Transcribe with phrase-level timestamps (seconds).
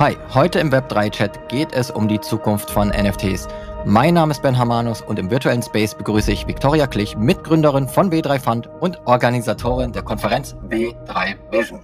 [0.00, 3.46] Hi, heute im Web3-Chat geht es um die Zukunft von NFTs.
[3.84, 8.10] Mein Name ist Ben Hamanus und im virtuellen Space begrüße ich Viktoria Klich, Mitgründerin von
[8.10, 11.80] W3 Fund und Organisatorin der Konferenz W3 Vision.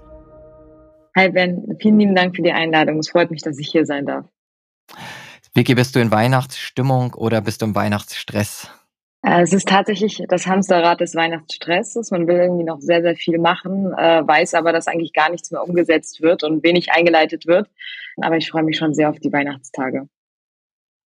[1.16, 2.98] Hi Ben, vielen lieben Dank für die Einladung.
[2.98, 4.26] Es freut mich, dass ich hier sein darf.
[5.54, 8.68] Vicky, bist du in Weihnachtsstimmung oder bist du im Weihnachtsstress?
[9.22, 12.10] Äh, es ist tatsächlich das Hamsterrad des Weihnachtsstresses.
[12.10, 15.50] Man will irgendwie noch sehr, sehr viel machen, äh, weiß aber, dass eigentlich gar nichts
[15.50, 17.68] mehr umgesetzt wird und wenig eingeleitet wird.
[18.20, 20.08] Aber ich freue mich schon sehr auf die Weihnachtstage.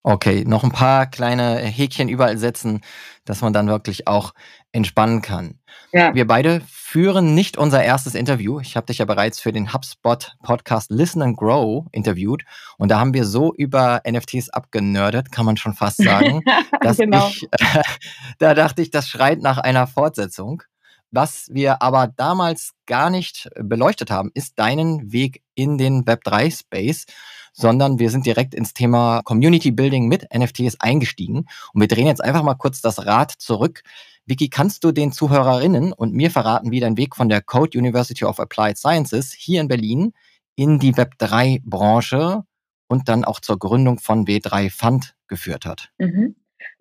[0.07, 2.83] Okay, noch ein paar kleine Häkchen überall setzen,
[3.25, 4.35] dass man dann wirklich auch
[4.75, 5.59] entspannen kann.
[5.93, 6.15] Ja.
[6.15, 8.59] Wir beide führen nicht unser erstes Interview.
[8.61, 12.45] Ich habe dich ja bereits für den HubSpot Podcast Listen and Grow interviewt
[12.77, 16.43] und da haben wir so über NFTs abgenördet, kann man schon fast sagen,
[16.81, 17.29] dass genau.
[17.29, 17.83] ich, äh,
[18.39, 20.63] da dachte ich, das schreit nach einer Fortsetzung.
[21.11, 27.07] Was wir aber damals gar nicht beleuchtet haben, ist deinen Weg in den Web3-Space
[27.55, 31.47] sondern wir sind direkt ins Thema Community Building mit NFTs eingestiegen.
[31.73, 33.83] Und wir drehen jetzt einfach mal kurz das Rad zurück.
[34.27, 38.25] Vicky, kannst du den Zuhörerinnen und mir verraten, wie dein Weg von der Code University
[38.25, 40.13] of Applied Sciences hier in Berlin
[40.57, 42.43] in die Web3-Branche
[42.89, 45.91] und dann auch zur Gründung von W3 Fund geführt hat?
[45.99, 46.35] Mhm.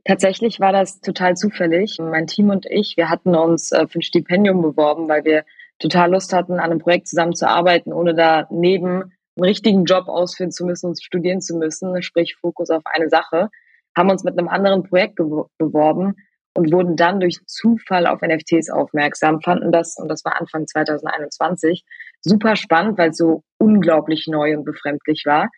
[0.06, 1.98] Tatsächlich war das total zufällig.
[2.00, 5.46] Mein Team und ich, wir hatten uns äh, für ein Stipendium beworben, weil wir
[5.80, 10.66] total Lust hatten, an einem Projekt zusammenzuarbeiten, ohne da neben einen richtigen Job ausführen zu
[10.66, 13.50] müssen und studieren zu müssen, sprich Fokus auf eine Sache,
[13.96, 16.16] haben uns mit einem anderen Projekt beworben
[16.56, 21.84] und wurden dann durch Zufall auf NFTs aufmerksam, fanden das, und das war Anfang 2021,
[22.22, 25.50] super spannend, weil es so unglaublich neu und befremdlich war.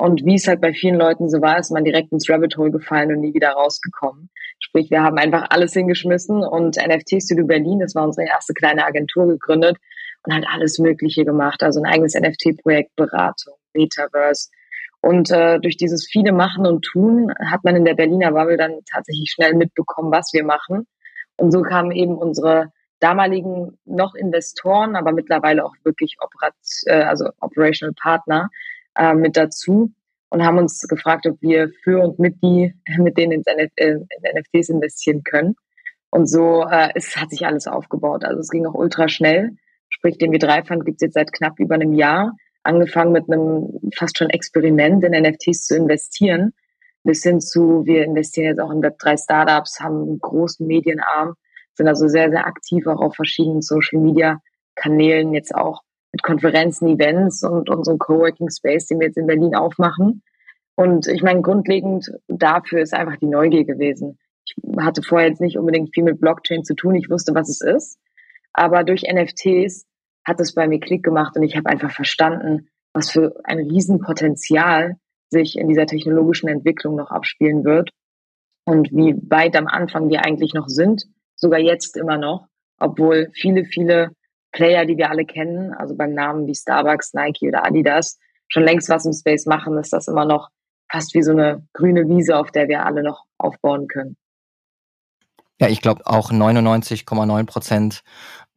[0.00, 2.70] Und wie es halt bei vielen Leuten so war, ist man direkt ins Rabbit Hole
[2.70, 4.30] gefallen und nie wieder rausgekommen.
[4.60, 8.86] Sprich, wir haben einfach alles hingeschmissen und NFT Studio Berlin, das war unsere erste kleine
[8.86, 9.76] Agentur gegründet,
[10.24, 11.62] und halt alles Mögliche gemacht.
[11.62, 14.50] Also ein eigenes NFT-Projekt, Beratung, Metaverse.
[15.00, 18.80] Und äh, durch dieses viele Machen und Tun hat man in der Berliner Bubble dann
[18.90, 20.86] tatsächlich schnell mitbekommen, was wir machen.
[21.36, 26.54] Und so kamen eben unsere damaligen noch Investoren, aber mittlerweile auch wirklich Operat
[26.86, 28.50] äh, also Operational Partner
[28.96, 29.92] äh, mit dazu
[30.30, 33.90] und haben uns gefragt, ob wir für und mit die mit denen ins NF äh,
[33.90, 35.54] in NFTs investieren können.
[36.10, 38.24] Und so äh, es hat sich alles aufgebaut.
[38.24, 39.56] Also es ging auch ultra schnell.
[39.98, 44.16] Sprich, den W3-Fund gibt es jetzt seit knapp über einem Jahr, angefangen mit einem fast
[44.16, 46.52] schon Experiment in NFTs zu investieren,
[47.02, 51.34] bis hin zu, wir investieren jetzt auch in Web3-Startups, haben einen großen Medienarm,
[51.74, 55.82] sind also sehr, sehr aktiv auch auf verschiedenen Social-Media-Kanälen, jetzt auch
[56.12, 60.22] mit Konferenzen, Events und unserem Coworking Space, den wir jetzt in Berlin aufmachen.
[60.76, 64.16] Und ich meine, grundlegend dafür ist einfach die Neugier gewesen.
[64.44, 66.94] Ich hatte vorher jetzt nicht unbedingt viel mit Blockchain zu tun.
[66.94, 67.98] Ich wusste, was es ist.
[68.52, 69.87] Aber durch NFTs
[70.28, 74.96] hat es bei mir Klick gemacht und ich habe einfach verstanden, was für ein Riesenpotenzial
[75.30, 77.90] sich in dieser technologischen Entwicklung noch abspielen wird
[78.64, 82.46] und wie weit am Anfang wir eigentlich noch sind, sogar jetzt immer noch,
[82.78, 84.10] obwohl viele, viele
[84.52, 88.18] Player, die wir alle kennen, also beim Namen wie Starbucks, Nike oder Adidas,
[88.48, 90.48] schon längst was im Space machen, ist das immer noch
[90.90, 94.16] fast wie so eine grüne Wiese, auf der wir alle noch aufbauen können.
[95.60, 98.02] Ja, ich glaube auch 99,9 Prozent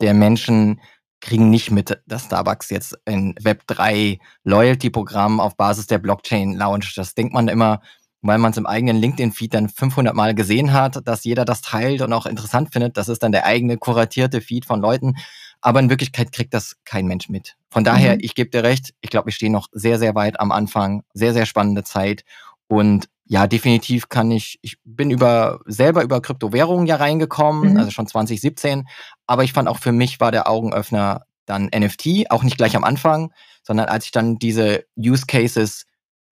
[0.01, 0.79] der Menschen
[1.21, 6.97] kriegen nicht mit, dass Starbucks jetzt ein Web3 Loyalty-Programm auf Basis der Blockchain launcht.
[6.97, 7.81] Das denkt man immer,
[8.21, 12.01] weil man es im eigenen LinkedIn-Feed dann 500 Mal gesehen hat, dass jeder das teilt
[12.01, 12.97] und auch interessant findet.
[12.97, 15.15] Das ist dann der eigene kuratierte Feed von Leuten.
[15.61, 17.55] Aber in Wirklichkeit kriegt das kein Mensch mit.
[17.69, 18.21] Von daher, mhm.
[18.21, 21.03] ich gebe dir recht, ich glaube, wir stehen noch sehr, sehr weit am Anfang.
[21.13, 22.25] Sehr, sehr spannende Zeit.
[22.67, 27.77] Und ja, definitiv kann ich, ich bin über selber über Kryptowährungen ja reingekommen, mhm.
[27.77, 28.89] also schon 2017,
[29.25, 32.83] aber ich fand auch für mich war der Augenöffner dann NFT, auch nicht gleich am
[32.83, 33.31] Anfang,
[33.63, 35.85] sondern als ich dann diese Use Cases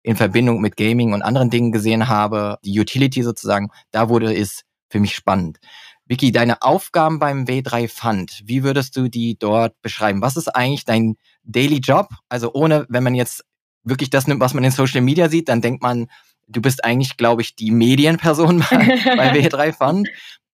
[0.03, 4.63] in Verbindung mit Gaming und anderen Dingen gesehen habe, die Utility sozusagen, da wurde es
[4.89, 5.59] für mich spannend.
[6.05, 10.21] Vicky, deine Aufgaben beim W3 Fund, wie würdest du die dort beschreiben?
[10.21, 12.09] Was ist eigentlich dein Daily Job?
[12.27, 13.45] Also ohne, wenn man jetzt
[13.85, 16.07] wirklich das nimmt, was man in Social Media sieht, dann denkt man,
[16.49, 18.77] du bist eigentlich, glaube ich, die Medienperson bei,
[19.15, 20.09] bei W3 Fund.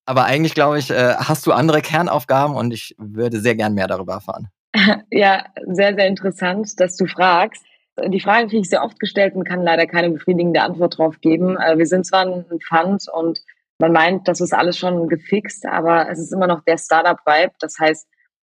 [0.05, 3.87] Aber eigentlich, glaube ich, äh, hast du andere Kernaufgaben und ich würde sehr gern mehr
[3.87, 4.49] darüber erfahren.
[5.09, 7.63] Ja, sehr, sehr interessant, dass du fragst.
[8.07, 11.57] Die Frage kriege ich sehr oft gestellt und kann leider keine befriedigende Antwort drauf geben.
[11.57, 13.39] Äh, wir sind zwar ein Fund und
[13.79, 17.53] man meint, das ist alles schon gefixt, aber es ist immer noch der Startup-Vibe.
[17.59, 18.05] Das heißt,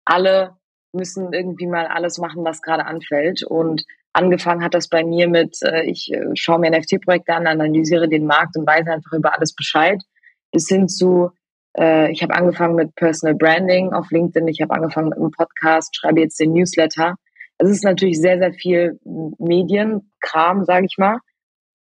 [0.05, 0.57] alle
[0.91, 3.43] müssen irgendwie mal alles machen, was gerade anfällt.
[3.43, 8.09] Und Angefangen hat das bei mir mit, äh, ich äh, schaue mir NFT-Projekte an, analysiere
[8.09, 10.01] den Markt und weiß einfach über alles Bescheid,
[10.51, 11.29] bis hin zu,
[11.77, 15.95] äh, ich habe angefangen mit Personal Branding auf LinkedIn, ich habe angefangen mit einem Podcast,
[15.95, 17.15] schreibe jetzt den Newsletter.
[17.59, 18.99] Es ist natürlich sehr, sehr viel
[19.37, 21.19] Medien, Startup-Kram, sage ich mal.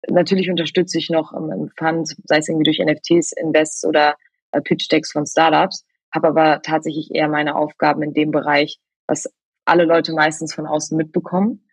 [0.08, 4.14] Natürlich unterstütze ich noch im Fund, sei es irgendwie durch NFTs, Invests oder
[4.52, 5.84] äh, Pitch-Decks von Startups,
[6.14, 9.28] habe aber tatsächlich eher meine Aufgaben in dem Bereich, was
[9.64, 11.65] alle Leute meistens von außen mitbekommen.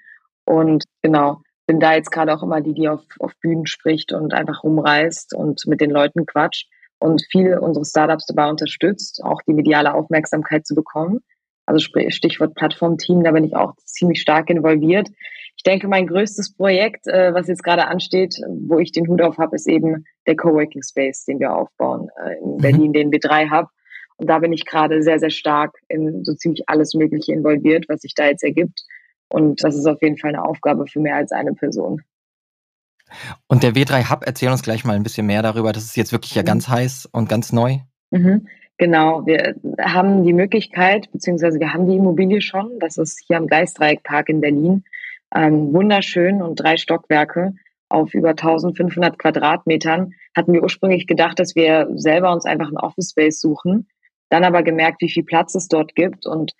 [0.45, 4.33] Und genau, bin da jetzt gerade auch immer die, die auf, auf Bühnen spricht und
[4.33, 6.69] einfach rumreist und mit den Leuten quatscht
[6.99, 11.19] und viele unsere Startups dabei unterstützt, auch die mediale Aufmerksamkeit zu bekommen.
[11.65, 15.09] Also Stichwort Plattformteam, da bin ich auch ziemlich stark involviert.
[15.55, 19.37] Ich denke, mein größtes Projekt, äh, was jetzt gerade ansteht, wo ich den Hut auf
[19.37, 22.57] habe, ist eben der Coworking Space, den wir aufbauen äh, in mhm.
[22.57, 22.93] Berlin, mhm.
[22.93, 23.67] den B3 Hub.
[24.17, 28.01] Und da bin ich gerade sehr, sehr stark in so ziemlich alles Mögliche involviert, was
[28.01, 28.83] sich da jetzt ergibt.
[29.33, 32.03] Und das ist auf jeden Fall eine Aufgabe für mehr als eine Person.
[33.47, 35.71] Und der W3 Hub, erzähl uns gleich mal ein bisschen mehr darüber.
[35.71, 36.47] Das ist jetzt wirklich ja mhm.
[36.47, 37.79] ganz heiß und ganz neu.
[38.11, 38.47] Mhm.
[38.77, 42.77] Genau, wir haben die Möglichkeit, beziehungsweise wir haben die Immobilie schon.
[42.79, 44.83] Das ist hier am Geistdreieckpark in Berlin.
[45.33, 47.55] Ähm, wunderschön und drei Stockwerke
[47.89, 50.13] auf über 1500 Quadratmetern.
[50.37, 53.87] Hatten wir ursprünglich gedacht, dass wir selber uns einfach ein Office Space suchen.
[54.29, 56.53] Dann aber gemerkt, wie viel Platz es dort gibt und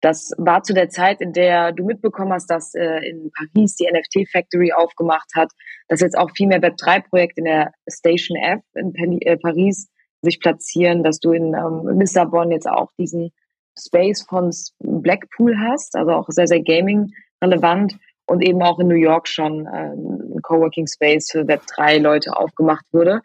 [0.00, 3.88] das war zu der Zeit, in der du mitbekommen hast, dass äh, in Paris die
[3.90, 5.50] NFT Factory aufgemacht hat,
[5.88, 9.88] dass jetzt auch viel mehr Web3-Projekte in der Station F in äh, Paris
[10.22, 13.30] sich platzieren, dass du in ähm, Lissabon jetzt auch diesen
[13.78, 14.50] Space von
[14.80, 17.96] Blackpool hast, also auch sehr, sehr Gaming-relevant
[18.26, 23.20] und eben auch in New York schon äh, ein Coworking Space für Web3-Leute aufgemacht wurde.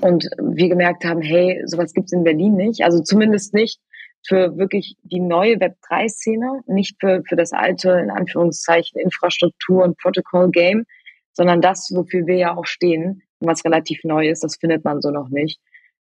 [0.00, 3.80] Und wir gemerkt haben, hey, sowas gibt's in Berlin nicht, also zumindest nicht
[4.26, 10.84] für wirklich die neue Web3-Szene, nicht für, für das alte, in Anführungszeichen, Infrastruktur- und Protocol-Game,
[11.32, 15.10] sondern das, wofür wir ja auch stehen, was relativ neu ist, das findet man so
[15.10, 15.60] noch nicht.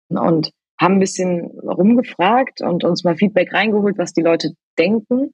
[0.09, 5.31] Und haben ein bisschen rumgefragt und uns mal Feedback reingeholt, was die Leute denken.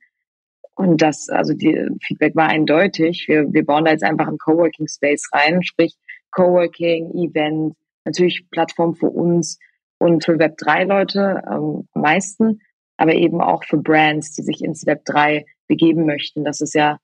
[0.76, 3.26] Und das, also die Feedback war eindeutig.
[3.28, 5.96] Wir, wir bauen da jetzt einfach einen Coworking Space rein, sprich
[6.32, 7.76] Coworking, Event,
[8.06, 9.58] natürlich Plattform für uns
[10.00, 12.62] und für Web3-Leute ähm, am meisten
[12.98, 16.44] aber eben auch für Brands, die sich ins Web 3 begeben möchten.
[16.44, 16.98] Das ist ja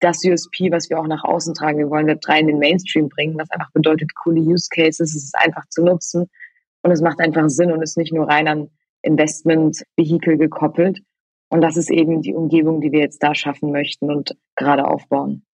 [0.00, 1.78] das USP, was wir auch nach außen tragen.
[1.78, 5.16] Wir wollen Web 3 in den Mainstream bringen, was einfach bedeutet, coole Use Cases, es
[5.16, 6.28] ist einfach zu nutzen
[6.82, 8.70] und es macht einfach Sinn und ist nicht nur rein an
[9.02, 11.00] Investment-Vehikel gekoppelt.
[11.48, 15.44] Und das ist eben die Umgebung, die wir jetzt da schaffen möchten und gerade aufbauen.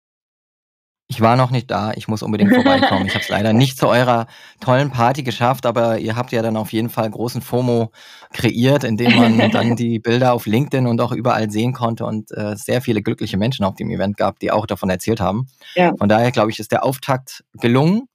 [1.06, 3.06] Ich war noch nicht da, ich muss unbedingt vorbeikommen.
[3.06, 4.26] Ich habe es leider nicht zu eurer
[4.60, 7.92] tollen Party geschafft, aber ihr habt ja dann auf jeden Fall großen FOMO
[8.32, 12.56] kreiert, indem man dann die Bilder auf LinkedIn und auch überall sehen konnte und äh,
[12.56, 15.46] sehr viele glückliche Menschen auf dem Event gab, die auch davon erzählt haben.
[15.74, 15.94] Ja.
[15.94, 18.08] Von daher glaube ich, ist der Auftakt gelungen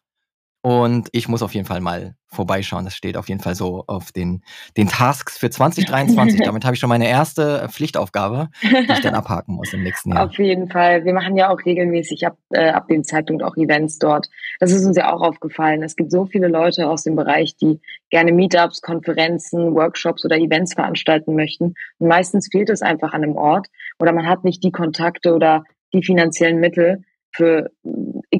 [0.62, 2.84] und ich muss auf jeden Fall mal vorbeischauen.
[2.84, 4.44] Das steht auf jeden Fall so auf den,
[4.76, 6.42] den Tasks für 2023.
[6.46, 10.26] Damit habe ich schon meine erste Pflichtaufgabe, die ich dann abhaken muss im nächsten Jahr.
[10.26, 11.06] Auf jeden Fall.
[11.06, 14.30] Wir machen ja auch regelmäßig ab, äh, ab dem Zeitpunkt auch Events dort.
[14.60, 15.82] Das ist uns ja auch aufgefallen.
[15.82, 17.80] Es gibt so viele Leute aus dem Bereich, die
[18.10, 21.74] gerne Meetups, Konferenzen, Workshops oder Events veranstalten möchten.
[22.00, 23.68] Und meistens fehlt es einfach an einem Ort
[23.98, 25.64] oder man hat nicht die Kontakte oder
[25.94, 27.72] die finanziellen Mittel für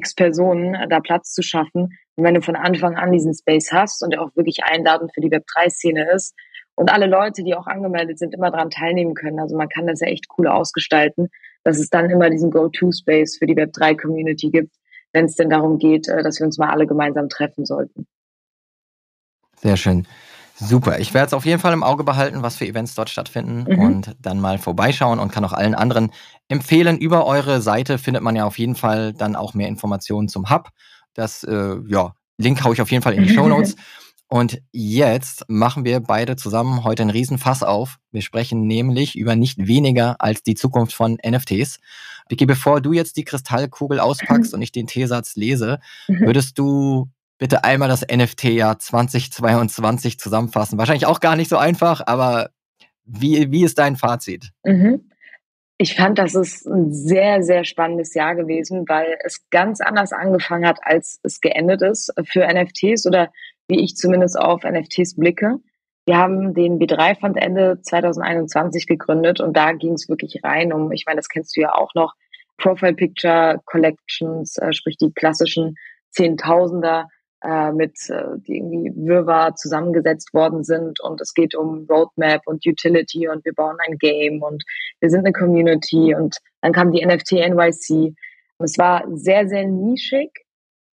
[0.00, 4.02] x Personen da Platz zu schaffen, und wenn du von Anfang an diesen Space hast
[4.02, 6.34] und der auch wirklich einladend für die Web3-Szene ist
[6.74, 10.00] und alle Leute, die auch angemeldet sind, immer daran teilnehmen können, also man kann das
[10.00, 11.30] ja echt cool ausgestalten,
[11.64, 14.74] dass es dann immer diesen Go-To-Space für die Web3-Community gibt,
[15.14, 18.06] wenn es denn darum geht, äh, dass wir uns mal alle gemeinsam treffen sollten.
[19.56, 20.06] Sehr schön.
[20.60, 20.98] Super.
[20.98, 23.78] Ich werde es auf jeden Fall im Auge behalten, was für Events dort stattfinden mhm.
[23.78, 26.12] und dann mal vorbeischauen und kann auch allen anderen
[26.48, 26.98] empfehlen.
[26.98, 30.70] Über eure Seite findet man ja auf jeden Fall dann auch mehr Informationen zum Hub
[31.14, 33.76] das, äh, ja, Link haue ich auf jeden Fall in die Show Notes.
[34.28, 37.98] Und jetzt machen wir beide zusammen heute einen Riesenfass auf.
[38.12, 41.80] Wir sprechen nämlich über nicht weniger als die Zukunft von NFTs.
[42.28, 47.64] Vicky, bevor du jetzt die Kristallkugel auspackst und ich den T-Satz lese, würdest du bitte
[47.64, 50.78] einmal das NFT-Jahr 2022 zusammenfassen?
[50.78, 52.50] Wahrscheinlich auch gar nicht so einfach, aber
[53.04, 54.50] wie, wie ist dein Fazit?
[54.62, 55.10] Mhm.
[55.78, 60.66] Ich fand, das ist ein sehr, sehr spannendes Jahr gewesen, weil es ganz anders angefangen
[60.66, 63.32] hat, als es geendet ist für NFTs oder
[63.66, 65.56] wie ich zumindest auf NFTs blicke.
[66.04, 71.04] Wir haben den B3-Fund Ende 2021 gegründet und da ging es wirklich rein um, ich
[71.06, 72.14] meine, das kennst du ja auch noch,
[72.58, 75.76] Profile Picture Collections, äh, sprich die klassischen
[76.10, 77.08] Zehntausender
[77.42, 82.66] äh, mit, äh, die irgendwie Wirrwarr zusammengesetzt worden sind und es geht um Roadmap und
[82.66, 84.62] Utility und wir bauen ein Game und
[85.00, 88.14] wir sind eine Community und dann kam die NFT NYC.
[88.58, 90.30] Es war sehr, sehr nischig,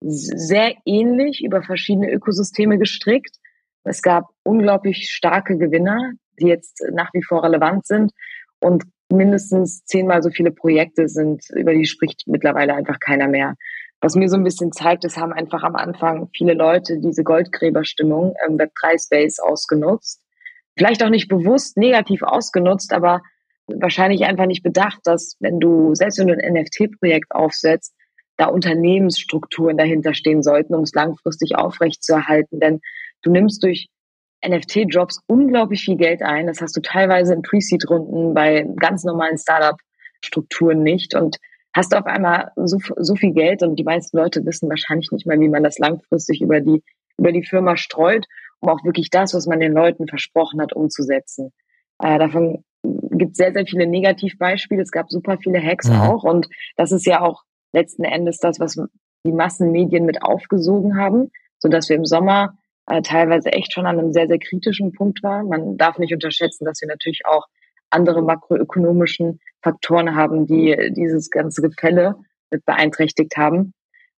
[0.00, 3.36] sehr ähnlich über verschiedene Ökosysteme gestrickt.
[3.84, 8.12] Es gab unglaublich starke Gewinner, die jetzt nach wie vor relevant sind
[8.60, 13.54] und mindestens zehnmal so viele Projekte sind, über die spricht mittlerweile einfach keiner mehr.
[14.00, 18.34] Was mir so ein bisschen zeigt, es haben einfach am Anfang viele Leute diese Goldgräberstimmung
[18.46, 20.22] im Web3-Space ausgenutzt.
[20.76, 23.22] Vielleicht auch nicht bewusst negativ ausgenutzt, aber
[23.66, 27.94] wahrscheinlich einfach nicht bedacht, dass wenn du, selbst wenn du ein NFT-Projekt aufsetzt,
[28.36, 32.60] da Unternehmensstrukturen dahinter stehen sollten, um es langfristig aufrechtzuerhalten.
[32.60, 32.80] Denn
[33.22, 33.88] du nimmst durch
[34.46, 36.46] NFT-Jobs unglaublich viel Geld ein.
[36.46, 41.38] Das hast du teilweise in Pre-Seed-Runden bei ganz normalen Startup-Strukturen nicht und
[41.76, 45.38] hast auf einmal so, so viel Geld und die meisten Leute wissen wahrscheinlich nicht mal,
[45.38, 46.83] wie man das langfristig über die,
[47.18, 48.26] über die Firma streut,
[48.61, 51.52] um auch wirklich das, was man den Leuten versprochen hat, umzusetzen.
[51.99, 54.80] Äh, davon gibt es sehr, sehr viele Negativbeispiele.
[54.80, 56.00] Es gab super viele Hacks mhm.
[56.00, 57.42] auch und das ist ja auch
[57.73, 58.76] letzten Endes das, was
[59.26, 62.56] die Massenmedien mit aufgesogen haben, so dass wir im Sommer
[62.87, 65.49] äh, teilweise echt schon an einem sehr, sehr kritischen Punkt waren.
[65.49, 67.47] Man darf nicht unterschätzen, dass wir natürlich auch
[67.90, 72.16] andere makroökonomischen Faktoren haben, die dieses ganze Gefälle
[72.50, 73.73] mit beeinträchtigt haben.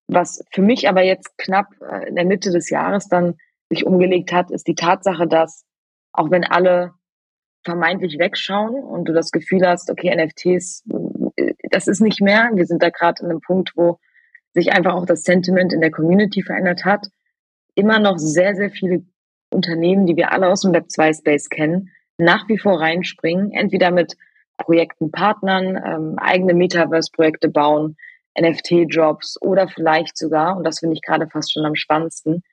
[0.07, 3.35] Was für mich aber jetzt knapp äh, in der Mitte des Jahres dann
[3.69, 5.65] sich umgelegt hat, ist die Tatsache, dass
[6.13, 6.93] auch wenn alle
[7.63, 10.85] vermeintlich wegschauen und du das Gefühl hast, okay, NFTs,
[11.35, 12.49] äh, das ist nicht mehr.
[12.53, 13.99] Wir sind da gerade in einem Punkt, wo
[14.53, 17.07] sich einfach auch das Sentiment in der Community verändert hat.
[17.75, 19.05] Immer noch sehr, sehr viele
[19.49, 24.15] Unternehmen, die wir alle aus dem Web2-Space kennen, nach wie vor reinspringen, entweder mit
[24.57, 27.95] Projekten partnern, ähm, eigene Metaverse-Projekte bauen,
[28.39, 32.43] NFT-Jobs oder vielleicht sogar, und das finde ich gerade fast schon am spannendsten,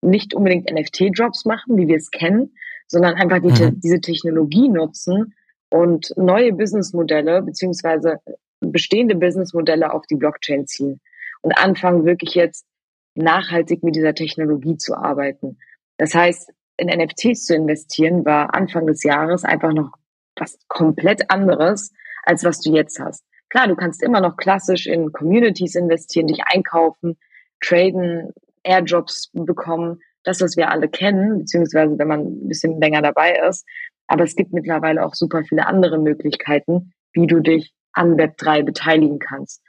[0.00, 2.54] nicht unbedingt NFT-Jobs machen, wie wir es kennen,
[2.86, 3.80] sondern einfach die, mhm.
[3.80, 5.34] diese Technologie nutzen
[5.70, 8.18] und neue Businessmodelle beziehungsweise
[8.60, 11.00] bestehende Businessmodelle auf die Blockchain ziehen
[11.40, 12.66] und anfangen wirklich jetzt
[13.14, 15.58] nachhaltig mit dieser Technologie zu arbeiten.
[15.98, 19.92] Das heißt, in NFTs zu investieren war Anfang des Jahres einfach noch
[20.36, 21.92] was komplett anderes,
[22.24, 23.24] als was du jetzt hast.
[23.48, 27.18] Klar, du kannst immer noch klassisch in Communities investieren, dich einkaufen,
[27.60, 33.38] traden, Airdrops bekommen, das, was wir alle kennen, beziehungsweise wenn man ein bisschen länger dabei
[33.48, 33.66] ist.
[34.06, 39.18] Aber es gibt mittlerweile auch super viele andere Möglichkeiten, wie du dich an Web3 beteiligen
[39.18, 39.62] kannst.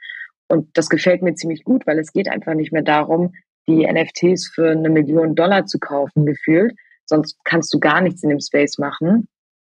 [0.48, 3.34] Und das gefällt mir ziemlich gut, weil es geht einfach nicht mehr darum,
[3.66, 6.74] die NFTs für eine Million Dollar zu kaufen, gefühlt.
[7.06, 9.28] Sonst kannst du gar nichts in dem Space machen,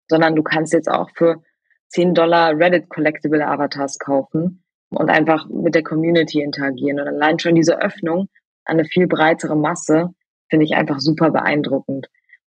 [0.09, 1.41] sondern du kannst jetzt auch für
[1.89, 6.99] 10 Dollar Reddit Collectible Avatars kaufen und einfach mit der Community interagieren.
[6.99, 8.29] Und allein schon diese Öffnung
[8.65, 10.09] an eine viel breitere Masse
[10.49, 12.07] finde ich einfach super beeindruckend.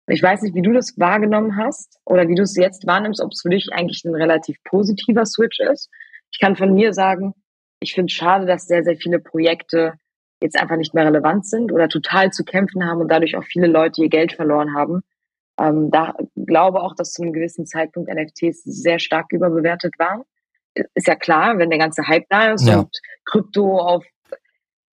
[0.10, 3.34] Ich weiß nicht, wie du das wahrgenommen hast oder wie du es jetzt wahrnimmst, ob
[3.34, 5.90] es für dich eigentlich ein relativ positiver Switch ist.
[6.32, 7.34] Ich kann von mir sagen,
[7.80, 9.94] ich finde es schade, dass sehr, sehr viele Projekte
[10.41, 13.67] jetzt einfach nicht mehr relevant sind oder total zu kämpfen haben und dadurch auch viele
[13.67, 15.01] Leute ihr Geld verloren haben.
[15.60, 20.22] Ähm, da glaube auch, dass zu einem gewissen Zeitpunkt NFTs sehr stark überbewertet waren.
[20.94, 22.79] Ist ja klar, wenn der ganze Hype da ist ja.
[22.79, 24.06] und Krypto auf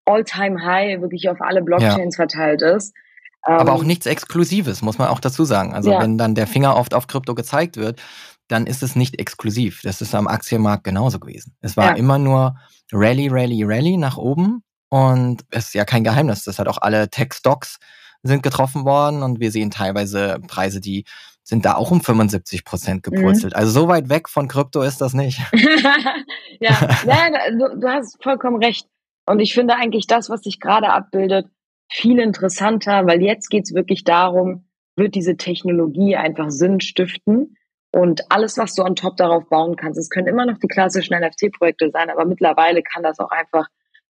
[0.05, 2.25] All-Time-High wirklich auf alle Blockchains ja.
[2.25, 2.95] verteilt ist.
[3.41, 5.73] Aber ähm, auch nichts Exklusives, muss man auch dazu sagen.
[5.73, 6.01] Also ja.
[6.01, 8.01] wenn dann der Finger oft auf Krypto gezeigt wird,
[8.47, 9.81] dann ist es nicht exklusiv.
[9.83, 11.55] Das ist am Aktienmarkt genauso gewesen.
[11.59, 11.95] Es war ja.
[11.95, 12.55] immer nur
[12.91, 14.63] Rally, Rally, Rally nach oben.
[14.93, 16.43] Und es ist ja kein Geheimnis.
[16.43, 17.79] Das hat auch alle Tech-Stocks
[18.21, 21.05] sind getroffen worden und wir sehen teilweise Preise, die
[21.41, 23.53] sind da auch um 75 Prozent gepurzelt.
[23.53, 23.59] Mhm.
[23.59, 25.39] Also so weit weg von Krypto ist das nicht.
[26.59, 28.87] ja, ja du, du hast vollkommen recht.
[29.25, 31.47] Und ich finde eigentlich das, was sich gerade abbildet,
[31.91, 37.57] viel interessanter, weil jetzt geht's wirklich darum, wird diese Technologie einfach Sinn stiften
[37.91, 39.97] und alles, was du on top darauf bauen kannst.
[39.97, 43.67] Es können immer noch die klassischen NFT-Projekte sein, aber mittlerweile kann das auch einfach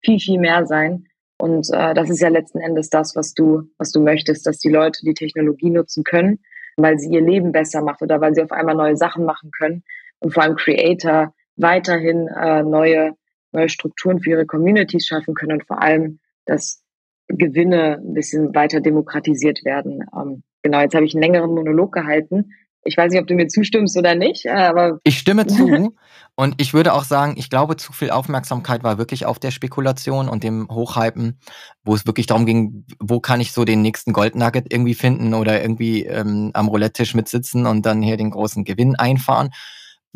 [0.02, 1.07] viel, viel mehr sein.
[1.38, 4.71] Und äh, das ist ja letzten Endes das, was du, was du möchtest, dass die
[4.71, 6.40] Leute die Technologie nutzen können,
[6.76, 9.85] weil sie ihr Leben besser macht oder weil sie auf einmal neue Sachen machen können
[10.19, 13.14] und vor allem Creator weiterhin äh, neue
[13.52, 16.83] neue Strukturen für ihre Communities schaffen können und vor allem, dass
[17.28, 20.05] Gewinne ein bisschen weiter demokratisiert werden.
[20.17, 22.52] Ähm, genau, jetzt habe ich einen längeren Monolog gehalten.
[22.85, 24.99] Ich weiß nicht, ob du mir zustimmst oder nicht, äh, aber.
[25.04, 25.94] Ich stimme zu.
[26.35, 30.28] und ich würde auch sagen, ich glaube, zu viel Aufmerksamkeit war wirklich auf der Spekulation
[30.28, 31.38] und dem Hochhypen,
[31.85, 35.61] wo es wirklich darum ging, wo kann ich so den nächsten Goldnugget irgendwie finden oder
[35.61, 39.50] irgendwie ähm, am Roulette-Tisch mitsitzen und dann hier den großen Gewinn einfahren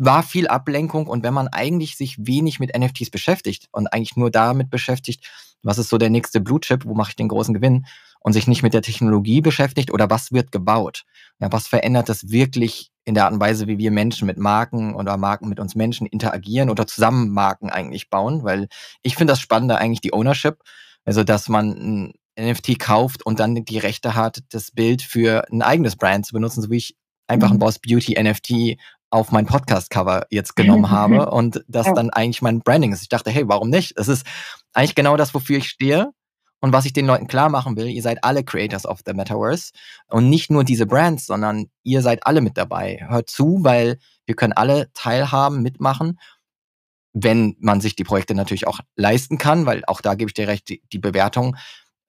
[0.05, 4.31] war viel Ablenkung und wenn man eigentlich sich wenig mit NFTs beschäftigt und eigentlich nur
[4.31, 5.29] damit beschäftigt,
[5.63, 7.85] was ist so der nächste Blue Chip, wo mache ich den großen Gewinn?
[8.19, 11.03] Und sich nicht mit der Technologie beschäftigt oder was wird gebaut,
[11.39, 14.95] ja, was verändert das wirklich in der Art und Weise, wie wir Menschen mit Marken
[14.95, 18.69] oder Marken mit uns Menschen interagieren oder zusammen Marken eigentlich bauen, weil
[19.01, 20.59] ich finde das Spannende eigentlich die Ownership,
[21.03, 25.61] also dass man ein NFT kauft und dann die Rechte hat, das Bild für ein
[25.61, 26.95] eigenes Brand zu benutzen, so wie ich
[27.27, 27.59] einfach ein mhm.
[27.59, 28.79] Boss Beauty NFT
[29.13, 33.03] auf mein Podcast-Cover jetzt genommen habe und das dann eigentlich mein Branding ist.
[33.03, 33.93] Ich dachte, hey, warum nicht?
[33.95, 34.25] Es ist
[34.73, 36.11] eigentlich genau das, wofür ich stehe.
[36.59, 39.71] Und was ich den Leuten klar machen will, ihr seid alle Creators of the Metaverse
[40.07, 43.05] und nicht nur diese Brands, sondern ihr seid alle mit dabei.
[43.07, 46.17] Hört zu, weil wir können alle teilhaben, mitmachen,
[47.11, 50.47] wenn man sich die Projekte natürlich auch leisten kann, weil auch da gebe ich dir
[50.47, 51.57] recht, die, die Bewertung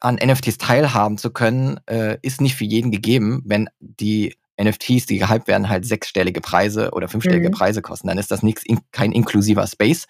[0.00, 5.18] an NFTs teilhaben zu können, äh, ist nicht für jeden gegeben, wenn die NFTs, die
[5.18, 7.54] gehypt werden, halt sechsstellige Preise oder fünfstellige mhm.
[7.54, 8.08] Preise kosten.
[8.08, 10.06] Dann ist das nichts, kein inklusiver Space.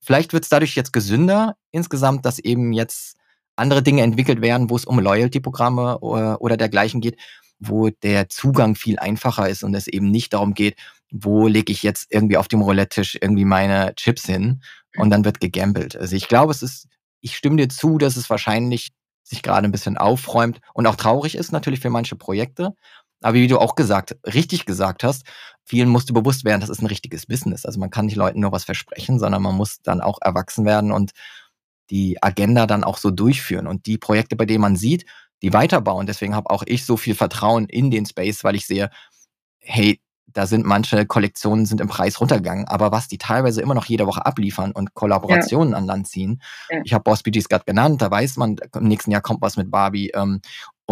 [0.00, 3.16] Vielleicht wird es dadurch jetzt gesünder insgesamt, dass eben jetzt
[3.56, 7.16] andere Dinge entwickelt werden, wo es um Loyalty-Programme oder, oder dergleichen geht,
[7.58, 10.76] wo der Zugang viel einfacher ist und es eben nicht darum geht,
[11.12, 14.62] wo lege ich jetzt irgendwie auf dem Roulette-Tisch irgendwie meine Chips hin
[14.96, 15.96] und dann wird gegambelt.
[15.96, 16.88] Also ich glaube, es ist,
[17.20, 18.90] ich stimme dir zu, dass es wahrscheinlich
[19.22, 22.74] sich gerade ein bisschen aufräumt und auch traurig ist natürlich für manche Projekte.
[23.22, 25.24] Aber wie du auch gesagt, richtig gesagt hast,
[25.64, 27.64] vielen musste bewusst werden, das ist ein richtiges Business.
[27.64, 30.92] Also man kann nicht Leuten nur was versprechen, sondern man muss dann auch erwachsen werden
[30.92, 31.12] und
[31.90, 33.66] die Agenda dann auch so durchführen.
[33.66, 35.04] Und die Projekte, bei denen man sieht,
[35.42, 36.06] die weiterbauen.
[36.06, 38.90] Deswegen habe auch ich so viel Vertrauen in den Space, weil ich sehe,
[39.58, 43.84] hey, da sind manche Kollektionen sind im Preis runtergegangen, aber was die teilweise immer noch
[43.84, 45.76] jede Woche abliefern und Kollaborationen ja.
[45.76, 46.40] an Land ziehen.
[46.70, 46.80] Ja.
[46.84, 49.70] Ich habe Boss BGs gerade genannt, da weiß man, im nächsten Jahr kommt was mit
[49.70, 50.40] Barbie ähm,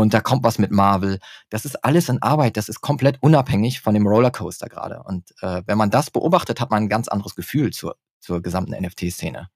[0.00, 1.18] und da kommt was mit Marvel.
[1.50, 5.02] Das ist alles in Arbeit, das ist komplett unabhängig von dem Rollercoaster gerade.
[5.04, 8.72] Und äh, wenn man das beobachtet, hat man ein ganz anderes Gefühl zur, zur gesamten
[8.72, 9.48] NFT-Szene.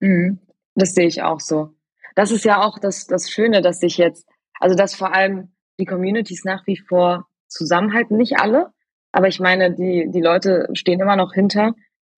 [0.00, 0.40] Mhm.
[0.74, 1.74] Das sehe ich auch so.
[2.14, 4.26] Das ist ja auch das, das Schöne, dass sich jetzt,
[4.58, 8.72] also dass vor allem die Communities nach wie vor zusammenhalten, nicht alle,
[9.12, 11.74] aber ich meine, die, die Leute stehen immer noch hinter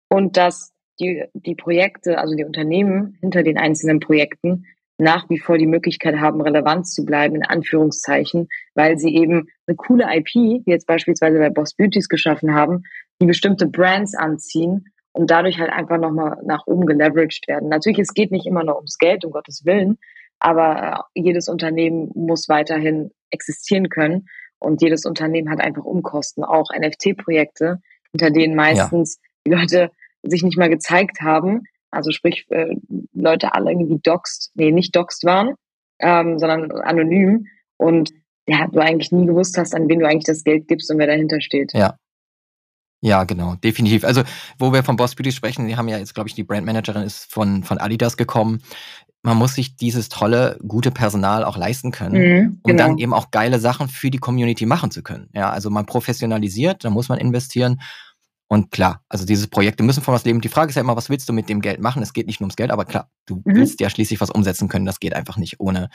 [0.08, 4.66] und dass die, die Projekte, also die Unternehmen hinter den einzelnen Projekten
[5.02, 9.76] nach wie vor die Möglichkeit haben, Relevanz zu bleiben, in Anführungszeichen, weil sie eben eine
[9.76, 12.85] coole IP, wie jetzt beispielsweise bei Boss Beauties geschaffen haben,
[13.21, 17.68] die bestimmte Brands anziehen und dadurch halt einfach nochmal nach oben geleveraged werden.
[17.68, 19.99] Natürlich, es geht nicht immer nur ums Geld, um Gottes Willen,
[20.38, 26.71] aber äh, jedes Unternehmen muss weiterhin existieren können und jedes Unternehmen hat einfach Umkosten, auch
[26.73, 27.80] NFT-Projekte,
[28.12, 29.28] hinter denen meistens ja.
[29.47, 29.91] die Leute
[30.23, 32.75] sich nicht mal gezeigt haben, also sprich äh,
[33.13, 35.55] Leute alle irgendwie doxed, nee, nicht doxed waren,
[36.00, 38.11] ähm, sondern anonym und
[38.49, 41.07] ja, du eigentlich nie gewusst hast, an wen du eigentlich das Geld gibst und wer
[41.07, 41.73] dahinter steht.
[41.75, 41.97] Ja,
[43.05, 44.05] ja, genau, definitiv.
[44.05, 44.23] Also,
[44.59, 47.33] wo wir von Boss Beauty sprechen, die haben ja jetzt, glaube ich, die Brandmanagerin ist
[47.33, 48.63] von, von Adidas gekommen.
[49.25, 53.02] Man muss sich dieses tolle, gute Personal auch leisten können, mhm, um dann genau.
[53.02, 55.28] eben auch geile Sachen für die Community machen zu können.
[55.33, 57.81] Ja, also man professionalisiert, da muss man investieren.
[58.52, 60.43] Und klar, also diese Projekte müssen von was leben.
[60.43, 62.02] Die Frage ist ja immer, was willst du mit dem Geld machen?
[62.02, 63.43] Es geht nicht nur ums Geld, aber klar, du mhm.
[63.47, 64.84] willst ja schließlich was umsetzen können.
[64.84, 65.88] Das geht einfach nicht ohne,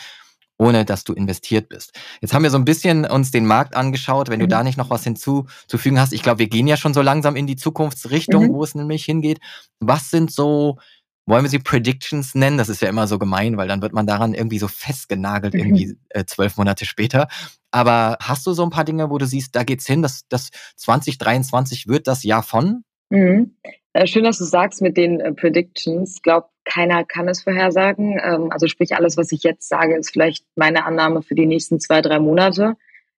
[0.58, 1.92] ohne dass du investiert bist.
[2.20, 4.30] Jetzt haben wir so ein bisschen uns den Markt angeschaut.
[4.30, 4.46] Wenn mhm.
[4.46, 7.36] du da nicht noch was hinzuzufügen hast, ich glaube, wir gehen ja schon so langsam
[7.36, 8.54] in die Zukunftsrichtung, mhm.
[8.54, 9.38] wo es nämlich hingeht.
[9.80, 10.80] Was sind so,
[11.28, 12.58] wollen wir sie Predictions nennen?
[12.58, 15.60] Das ist ja immer so gemein, weil dann wird man daran irgendwie so festgenagelt, mhm.
[15.60, 17.28] irgendwie äh, zwölf Monate später.
[17.70, 20.50] Aber hast du so ein paar Dinge, wo du siehst, da geht's hin, dass das
[20.78, 22.84] 2023 wird das Jahr von?
[23.10, 23.56] Mhm.
[23.94, 26.16] Äh, schön, dass du sagst mit den äh, Predictions.
[26.16, 28.20] Ich glaube, keiner kann es vorhersagen.
[28.24, 31.80] Ähm, also sprich, alles, was ich jetzt sage, ist vielleicht meine Annahme für die nächsten
[31.80, 32.76] zwei, drei Monate.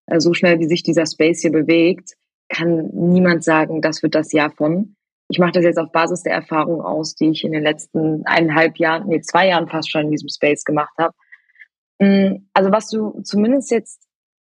[0.08, 2.15] Äh, so schnell, wie sich dieser Space hier bewegt,
[2.50, 4.95] kann niemand sagen, das wird das Jahr von.
[5.30, 8.78] Ich mache das jetzt auf Basis der Erfahrung aus, die ich in den letzten eineinhalb
[8.78, 11.13] Jahren, nee, zwei Jahren fast schon in diesem Space gemacht habe.
[12.00, 14.02] Mm, also was du zumindest jetzt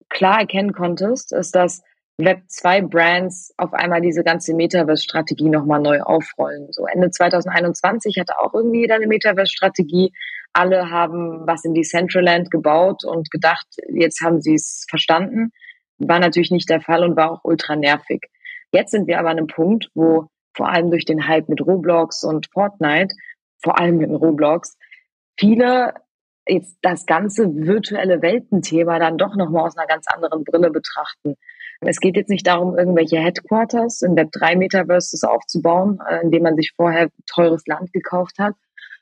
[0.09, 1.81] klar erkennen konntest, ist, dass
[2.19, 6.67] Web2-Brands auf einmal diese ganze Metaverse-Strategie nochmal neu aufrollen.
[6.71, 10.13] So Ende 2021 hatte auch irgendwie jeder eine Metaverse-Strategie.
[10.53, 15.51] Alle haben was in Decentraland gebaut und gedacht, jetzt haben sie es verstanden.
[15.97, 18.21] War natürlich nicht der Fall und war auch ultra nervig.
[18.71, 22.23] Jetzt sind wir aber an einem Punkt, wo vor allem durch den Hype mit Roblox
[22.23, 23.13] und Fortnite,
[23.61, 24.77] vor allem mit Roblox,
[25.37, 25.93] viele
[26.47, 31.35] jetzt das ganze virtuelle Weltenthema dann doch nochmal aus einer ganz anderen Brille betrachten.
[31.81, 36.73] Es geht jetzt nicht darum, irgendwelche Headquarters in Web3 Metaverses aufzubauen, äh, indem man sich
[36.75, 38.53] vorher teures Land gekauft hat,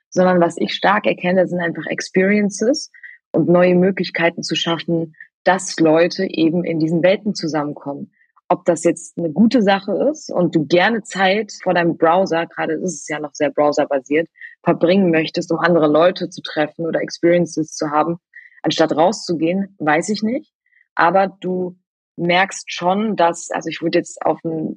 [0.10, 2.92] sondern was ich stark erkenne, sind einfach Experiences
[3.32, 8.12] und neue Möglichkeiten zu schaffen, dass Leute eben in diesen Welten zusammenkommen.
[8.50, 12.74] Ob das jetzt eine gute Sache ist und du gerne Zeit vor deinem Browser, gerade
[12.74, 14.30] ist es ja noch sehr browserbasiert,
[14.64, 18.18] verbringen möchtest, um andere Leute zu treffen oder Experiences zu haben,
[18.62, 20.54] anstatt rauszugehen, weiß ich nicht.
[20.96, 21.78] Aber du
[22.16, 24.76] merkst schon, dass, also ich wurde jetzt auf ein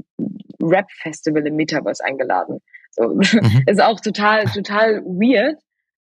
[0.61, 2.61] Rap-Festival im Metaverse eingeladen.
[2.91, 3.65] So, mhm.
[3.67, 5.59] Ist auch total, total weird.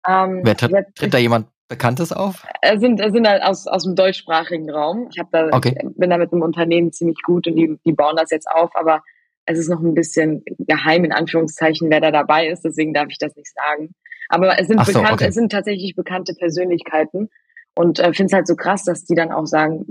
[0.06, 2.46] Ähm, Wer tritt, tritt da jemand Bekanntes auf?
[2.60, 5.08] Es sind, es sind halt aus, aus dem deutschsprachigen Raum.
[5.10, 5.76] Ich da, okay.
[5.96, 9.02] bin da mit einem Unternehmen ziemlich gut und die, die bauen das jetzt auf, aber
[9.46, 13.18] es ist noch ein bisschen geheim in Anführungszeichen, wer da dabei ist, deswegen darf ich
[13.18, 13.94] das nicht sagen.
[14.28, 15.26] Aber es sind so, bekannt, okay.
[15.28, 17.28] es sind tatsächlich bekannte Persönlichkeiten
[17.74, 19.84] und äh, finde es halt so krass, dass die dann auch sagen,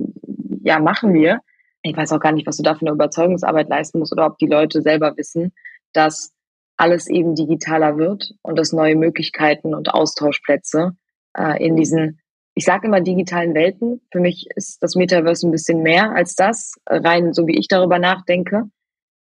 [0.63, 1.39] ja, machen wir.
[1.81, 4.37] Ich weiß auch gar nicht, was du da für eine Überzeugungsarbeit leisten musst oder ob
[4.37, 5.53] die Leute selber wissen,
[5.91, 6.33] dass
[6.77, 10.95] alles eben digitaler wird und dass neue Möglichkeiten und Austauschplätze
[11.37, 12.19] äh, in diesen,
[12.55, 14.01] ich sage immer digitalen Welten.
[14.11, 17.99] Für mich ist das Metaverse ein bisschen mehr als das, rein so wie ich darüber
[17.99, 18.65] nachdenke.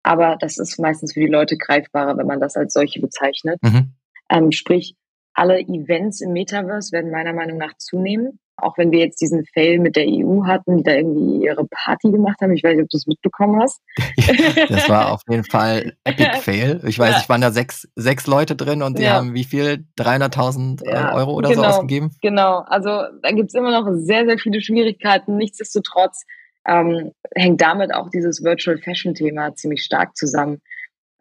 [0.04, 3.60] Aber das ist meistens für die Leute greifbarer, wenn man das als solche bezeichnet.
[3.62, 3.93] Mhm.
[4.30, 4.95] Ähm, sprich,
[5.34, 8.39] alle Events im Metaverse werden meiner Meinung nach zunehmen.
[8.62, 12.12] Auch wenn wir jetzt diesen Fail mit der EU hatten, die da irgendwie ihre Party
[12.12, 12.54] gemacht haben.
[12.54, 13.82] Ich weiß nicht, ob du es mitbekommen hast.
[14.69, 16.82] das war auf jeden Fall Epic Fail.
[16.86, 17.19] Ich weiß, ja.
[17.21, 19.13] ich waren da sechs, sechs Leute drin und die ja.
[19.13, 19.86] haben wie viel?
[19.97, 22.12] 300.000 äh, ja, Euro oder genau, so ausgegeben?
[22.21, 22.63] Genau.
[22.67, 22.89] Also
[23.21, 25.38] da gibt es immer noch sehr, sehr viele Schwierigkeiten.
[25.38, 26.24] Nichtsdestotrotz
[26.67, 30.62] ähm, hängt damit auch dieses Virtual Fashion Thema ziemlich stark zusammen.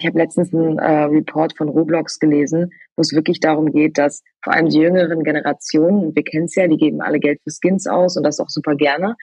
[0.00, 4.22] Ich habe letztens einen äh, Report von Roblox gelesen, wo es wirklich darum geht, dass
[4.42, 7.86] vor allem die jüngeren Generationen, wir kennen es ja, die geben alle Geld für Skins
[7.86, 9.16] aus und das auch super gerne,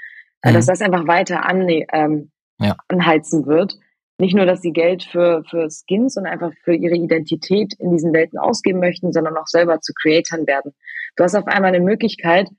[0.43, 0.53] äh, mhm.
[0.53, 2.75] dass das einfach weiter an, ähm, ja.
[2.89, 3.75] anheizen wird.
[4.19, 8.13] Nicht nur, dass sie Geld für, für Skins und einfach für ihre Identität in diesen
[8.13, 10.73] Welten ausgeben möchten, sondern auch selber zu Creatoren werden.
[11.15, 12.49] Du hast auf einmal eine Möglichkeit,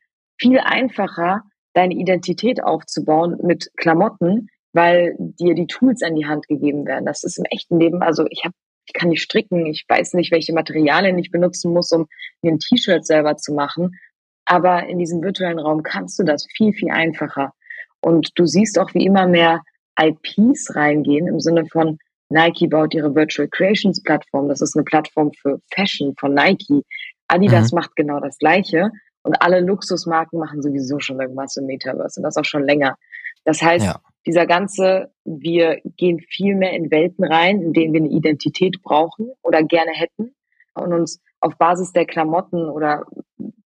[0.41, 6.87] viel einfacher deine Identität aufzubauen mit Klamotten, weil dir die Tools an die Hand gegeben
[6.87, 7.07] werden.
[7.07, 8.55] Das ist im echten Leben, also ich habe
[8.89, 12.07] ich kann nicht stricken, ich weiß nicht, welche Materialien ich benutzen muss, um
[12.41, 13.99] mir ein T-Shirt selber zu machen.
[14.47, 17.53] Aber in diesem virtuellen Raum kannst du das viel, viel einfacher.
[18.01, 19.61] Und du siehst auch, wie immer mehr
[20.01, 21.99] IPs reingehen im Sinne von
[22.31, 24.49] Nike baut ihre Virtual Creations Plattform.
[24.49, 26.83] Das ist eine Plattform für Fashion von Nike.
[27.27, 27.77] Adidas mhm.
[27.77, 28.91] macht genau das Gleiche.
[29.23, 32.97] Und alle Luxusmarken machen sowieso schon irgendwas im Metaverse und das auch schon länger.
[33.45, 34.01] Das heißt, ja.
[34.29, 39.31] Dieser ganze, wir gehen viel mehr in Welten rein, in denen wir eine Identität brauchen
[39.43, 40.35] oder gerne hätten
[40.75, 43.07] und uns auf Basis der Klamotten oder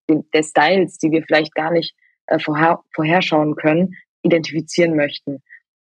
[0.07, 1.93] der Styles, die wir vielleicht gar nicht
[2.27, 5.43] äh, vorher, vorherschauen können, identifizieren möchten.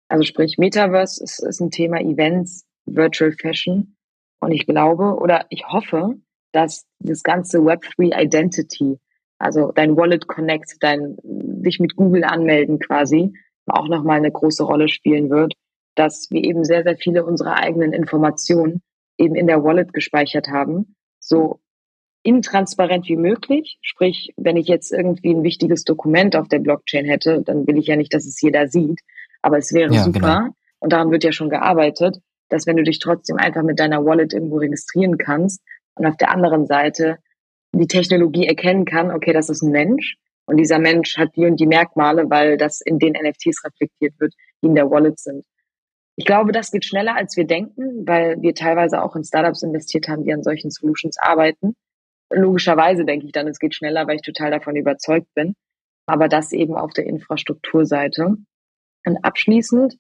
[0.08, 3.94] Also sprich, Metaverse ist, ist ein Thema Events, Virtual Fashion.
[4.40, 6.14] Und ich glaube oder ich hoffe,
[6.52, 8.98] dass das ganze Web3 Identity,
[9.38, 13.34] also dein Wallet Connect, dein dich mit Google anmelden quasi,
[13.66, 15.54] auch nochmal eine große Rolle spielen wird,
[15.94, 18.82] dass wir eben sehr, sehr viele unserer eigenen Informationen
[19.18, 21.60] eben in der Wallet gespeichert haben, so
[22.22, 23.78] intransparent wie möglich.
[23.82, 27.86] Sprich, wenn ich jetzt irgendwie ein wichtiges Dokument auf der Blockchain hätte, dann will ich
[27.86, 29.00] ja nicht, dass es jeder sieht.
[29.42, 30.54] Aber es wäre ja, super, genau.
[30.80, 34.32] und daran wird ja schon gearbeitet, dass wenn du dich trotzdem einfach mit deiner Wallet
[34.32, 35.62] irgendwo registrieren kannst
[35.94, 37.18] und auf der anderen Seite
[37.74, 41.58] die Technologie erkennen kann, okay, das ist ein Mensch und dieser Mensch hat die und
[41.60, 45.44] die Merkmale, weil das in den NFTs reflektiert wird, die in der Wallet sind.
[46.16, 50.08] Ich glaube, das geht schneller, als wir denken, weil wir teilweise auch in Startups investiert
[50.08, 51.74] haben, die an solchen Solutions arbeiten.
[52.30, 55.54] Logischerweise denke ich dann, es geht schneller, weil ich total davon überzeugt bin.
[56.06, 58.36] Aber das eben auf der Infrastrukturseite.
[59.06, 59.96] Und abschließend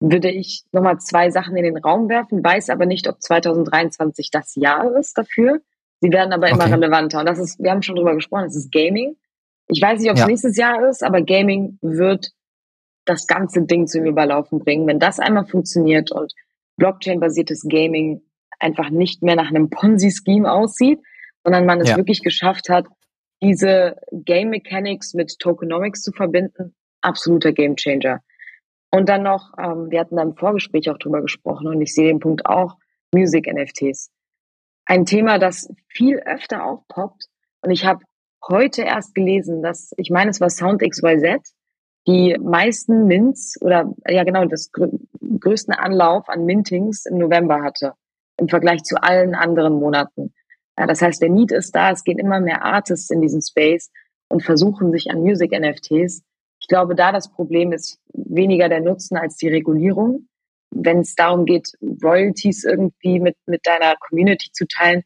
[0.00, 4.54] würde ich nochmal zwei Sachen in den Raum werfen, weiß aber nicht, ob 2023 das
[4.56, 5.60] Jahr ist dafür.
[6.00, 6.74] Sie werden aber immer okay.
[6.74, 7.20] relevanter.
[7.20, 9.16] Und das ist, wir haben schon drüber gesprochen, das ist Gaming.
[9.68, 10.26] Ich weiß nicht, ob es ja.
[10.26, 12.30] nächstes Jahr ist, aber Gaming wird
[13.04, 14.86] das ganze Ding zum Überlaufen bringen.
[14.86, 16.32] Wenn das einmal funktioniert und
[16.76, 18.22] Blockchain-basiertes Gaming
[18.58, 21.00] einfach nicht mehr nach einem Ponzi-Scheme aussieht,
[21.42, 21.96] sondern man es ja.
[21.96, 22.86] wirklich geschafft hat,
[23.42, 28.20] diese Game Mechanics mit Tokenomics zu verbinden, absoluter Game Changer.
[28.90, 32.06] Und dann noch, ähm, wir hatten da im Vorgespräch auch drüber gesprochen und ich sehe
[32.06, 32.76] den Punkt auch,
[33.12, 34.10] Music NFTs.
[34.86, 37.26] Ein Thema, das viel öfter aufpoppt
[37.62, 38.04] und ich habe
[38.48, 41.54] heute erst gelesen, dass, ich meine, es war Sound XYZ,
[42.06, 44.88] die meisten Mints oder ja genau, das grö
[45.40, 47.94] größten Anlauf an Mintings im November hatte
[48.36, 50.34] im Vergleich zu allen anderen Monaten.
[50.78, 53.90] Ja, das heißt, der Need ist da, es gehen immer mehr Artists in diesen Space
[54.28, 56.22] und versuchen sich an Music NFTs.
[56.60, 60.28] Ich glaube, da das Problem ist weniger der Nutzen als die Regulierung.
[60.70, 61.68] Wenn es darum geht,
[62.02, 65.02] Royalties irgendwie mit, mit deiner Community zu teilen,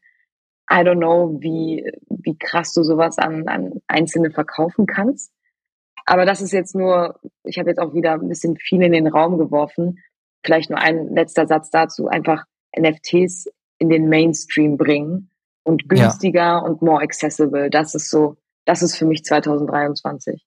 [0.71, 5.33] I don't know, wie, wie krass du sowas an, an Einzelne verkaufen kannst.
[6.05, 9.07] Aber das ist jetzt nur, ich habe jetzt auch wieder ein bisschen viel in den
[9.07, 9.99] Raum geworfen.
[10.45, 12.45] Vielleicht nur ein letzter Satz dazu, einfach
[12.79, 15.31] NFTs in den Mainstream bringen
[15.65, 16.59] und günstiger ja.
[16.59, 17.71] und more accessible.
[17.71, 20.45] Das ist so, das ist für mich 2023.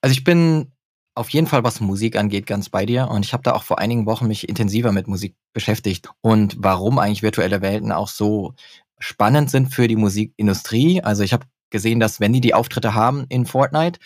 [0.00, 0.72] Also ich bin
[1.18, 3.08] auf jeden Fall, was Musik angeht, ganz bei dir.
[3.08, 6.98] Und ich habe da auch vor einigen Wochen mich intensiver mit Musik beschäftigt und warum
[6.98, 8.54] eigentlich virtuelle Welten auch so
[8.98, 11.02] spannend sind für die Musikindustrie.
[11.02, 13.98] Also ich habe gesehen, dass wenn die die Auftritte haben in Fortnite,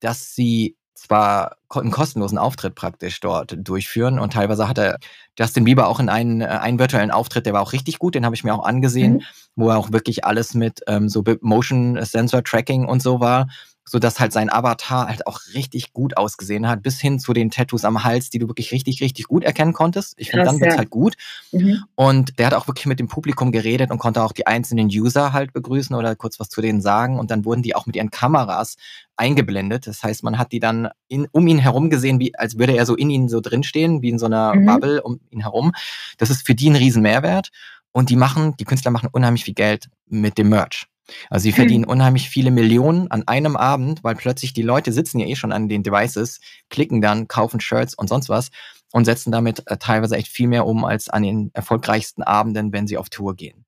[0.00, 4.98] dass sie zwar einen kostenlosen Auftritt praktisch dort durchführen und teilweise hatte
[5.38, 8.24] Justin Bieber auch in einen, äh, einen virtuellen Auftritt, der war auch richtig gut, den
[8.24, 9.22] habe ich mir auch angesehen, mhm.
[9.54, 13.46] wo er auch wirklich alles mit ähm, so Motion Sensor Tracking und so war
[13.88, 17.50] so dass halt sein Avatar halt auch richtig gut ausgesehen hat, bis hin zu den
[17.50, 20.14] Tattoos am Hals, die du wirklich richtig, richtig gut erkennen konntest.
[20.16, 20.78] Ich finde, dann wird's ja.
[20.78, 21.16] halt gut.
[21.52, 21.84] Mhm.
[21.94, 25.32] Und der hat auch wirklich mit dem Publikum geredet und konnte auch die einzelnen User
[25.32, 27.18] halt begrüßen oder kurz was zu denen sagen.
[27.18, 28.76] Und dann wurden die auch mit ihren Kameras
[29.16, 29.86] eingeblendet.
[29.86, 32.86] Das heißt, man hat die dann in, um ihn herum gesehen, wie als würde er
[32.86, 34.66] so in ihnen so drinstehen, wie in so einer mhm.
[34.66, 35.72] Bubble um ihn herum.
[36.18, 37.50] Das ist für die ein riesen Mehrwert.
[37.92, 40.86] Und die machen, die Künstler machen unheimlich viel Geld mit dem Merch.
[41.30, 41.90] Also sie verdienen hm.
[41.90, 45.68] unheimlich viele Millionen an einem Abend, weil plötzlich die Leute sitzen ja eh schon an
[45.68, 46.40] den Devices,
[46.70, 48.50] klicken dann, kaufen Shirts und sonst was
[48.92, 52.86] und setzen damit äh, teilweise echt viel mehr um als an den erfolgreichsten Abenden, wenn
[52.86, 53.64] sie auf Tour gehen.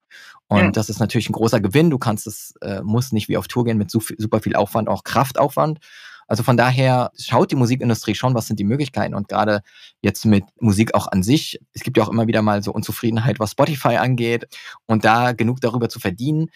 [0.49, 0.71] Und ja.
[0.71, 1.91] das ist natürlich ein großer Gewinn.
[1.91, 4.57] Du kannst es, äh, musst nicht wie auf Tour gehen mit so viel, super viel
[4.57, 5.79] Aufwand, auch Kraftaufwand.
[6.27, 9.63] Also von daher schaut die Musikindustrie schon, was sind die Möglichkeiten und gerade
[10.01, 11.59] jetzt mit Musik auch an sich.
[11.73, 14.47] Es gibt ja auch immer wieder mal so Unzufriedenheit, was Spotify angeht
[14.87, 16.51] und da genug darüber zu verdienen,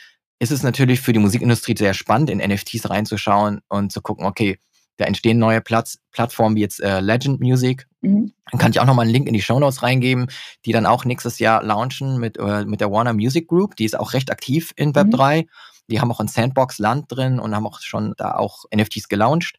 [0.44, 4.58] ist es natürlich für die Musikindustrie sehr spannend, in NFTs reinzuschauen und zu gucken, okay,
[4.98, 7.86] da entstehen neue Platz, Plattformen wie jetzt äh, Legend Music.
[8.02, 8.32] Mhm.
[8.50, 10.26] Dann kann ich auch nochmal einen Link in die Show Notes reingeben,
[10.66, 13.74] die dann auch nächstes Jahr launchen mit, äh, mit der Warner Music Group.
[13.76, 15.42] Die ist auch recht aktiv in Web3.
[15.42, 15.48] Mhm.
[15.88, 19.58] Die haben auch ein Sandbox-Land drin und haben auch schon da auch NFTs gelauncht.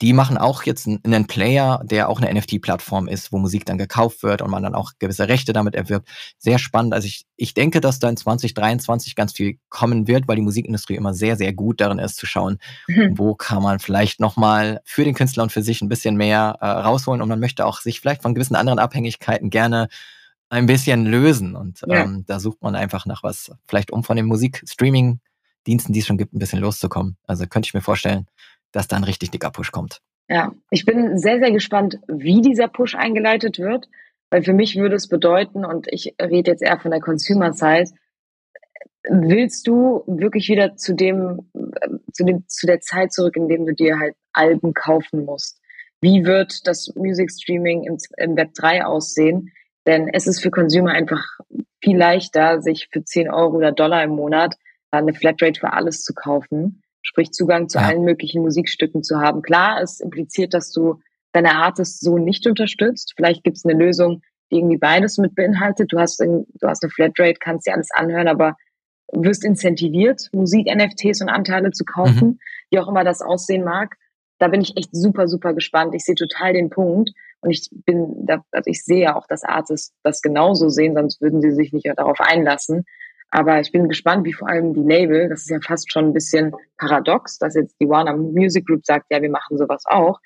[0.00, 4.22] Die machen auch jetzt einen Player, der auch eine NFT-Plattform ist, wo Musik dann gekauft
[4.22, 6.08] wird und man dann auch gewisse Rechte damit erwirbt.
[6.38, 6.94] Sehr spannend.
[6.94, 10.96] Also ich, ich denke, dass da in 2023 ganz viel kommen wird, weil die Musikindustrie
[10.96, 13.16] immer sehr, sehr gut darin ist zu schauen, mhm.
[13.16, 16.66] wo kann man vielleicht nochmal für den Künstler und für sich ein bisschen mehr äh,
[16.66, 19.88] rausholen und man möchte auch sich vielleicht von gewissen anderen Abhängigkeiten gerne
[20.52, 21.56] ein bisschen lösen.
[21.56, 22.02] Und ja.
[22.02, 26.18] ähm, da sucht man einfach nach was, vielleicht um von den Musikstreaming-Diensten, die es schon
[26.18, 27.16] gibt, ein bisschen loszukommen.
[27.26, 28.26] Also könnte ich mir vorstellen,
[28.72, 30.00] dass da ein richtig dicker Push kommt.
[30.28, 33.88] Ja, ich bin sehr, sehr gespannt, wie dieser Push eingeleitet wird,
[34.30, 37.90] weil für mich würde es bedeuten, und ich rede jetzt eher von der Consumer-Side,
[39.08, 41.50] willst du wirklich wieder zu dem,
[42.12, 45.60] zu dem, zu der Zeit zurück, in dem du dir halt Alben kaufen musst?
[46.00, 49.52] Wie wird das Music Streaming im, im Web 3 aussehen?
[49.86, 51.22] Denn es ist für Consumer einfach
[51.82, 54.54] viel leichter, sich für 10 Euro oder Dollar im Monat
[54.92, 57.86] eine Flatrate für alles zu kaufen sprich Zugang zu ja.
[57.86, 59.42] allen möglichen Musikstücken zu haben.
[59.42, 61.00] Klar, es impliziert, dass du
[61.32, 63.14] deine Artist so nicht unterstützt.
[63.16, 65.92] Vielleicht gibt es eine Lösung, die irgendwie beides mit beinhaltet.
[65.92, 68.56] Du hast, du hast eine Flatrate, kannst dir alles anhören, aber
[69.12, 72.38] wirst incentiviert, Musik-NFTs und Anteile zu kaufen, mhm.
[72.70, 73.96] wie auch immer das aussehen mag.
[74.38, 75.94] Da bin ich echt super, super gespannt.
[75.94, 77.10] Ich sehe total den Punkt.
[77.40, 81.40] Und ich bin, also ich sehe ja auch, dass Artists das genauso sehen, sonst würden
[81.40, 82.84] sie sich nicht darauf einlassen.
[83.34, 86.12] Aber ich bin gespannt, wie vor allem die Label, das ist ja fast schon ein
[86.12, 90.20] bisschen paradox, dass jetzt die Warner Music Group sagt, ja, wir machen sowas auch.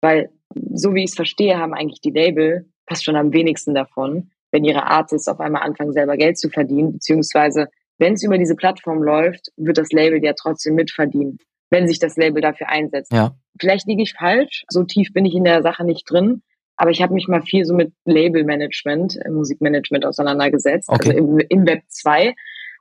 [0.00, 0.30] Weil,
[0.72, 4.64] so wie ich es verstehe, haben eigentlich die Label fast schon am wenigsten davon, wenn
[4.64, 7.66] ihre Artists auf einmal anfangen, selber Geld zu verdienen, beziehungsweise
[7.98, 11.38] wenn es über diese Plattform läuft, wird das Label ja trotzdem mitverdienen,
[11.70, 13.12] wenn sich das Label dafür einsetzt.
[13.12, 13.34] Ja.
[13.58, 16.42] Vielleicht liege ich falsch, so tief bin ich in der Sache nicht drin,
[16.76, 21.10] aber ich habe mich mal viel so mit Labelmanagement, äh, Musikmanagement auseinandergesetzt, okay.
[21.10, 22.34] also im, im Web 2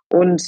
[0.10, 0.42] und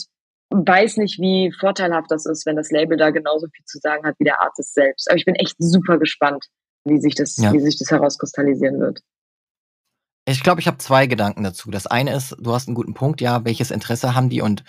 [0.49, 4.15] weiß nicht, wie vorteilhaft das ist, wenn das Label da genauso viel zu sagen hat
[4.19, 5.09] wie der Artist selbst.
[5.09, 6.45] Aber ich bin echt super gespannt,
[6.85, 7.51] wie sich das, ja.
[7.53, 9.01] wie sich das herauskristallisieren wird.
[10.25, 11.71] Ich glaube, ich habe zwei Gedanken dazu.
[11.71, 14.63] Das eine ist, du hast einen guten Punkt, ja, welches Interesse haben die und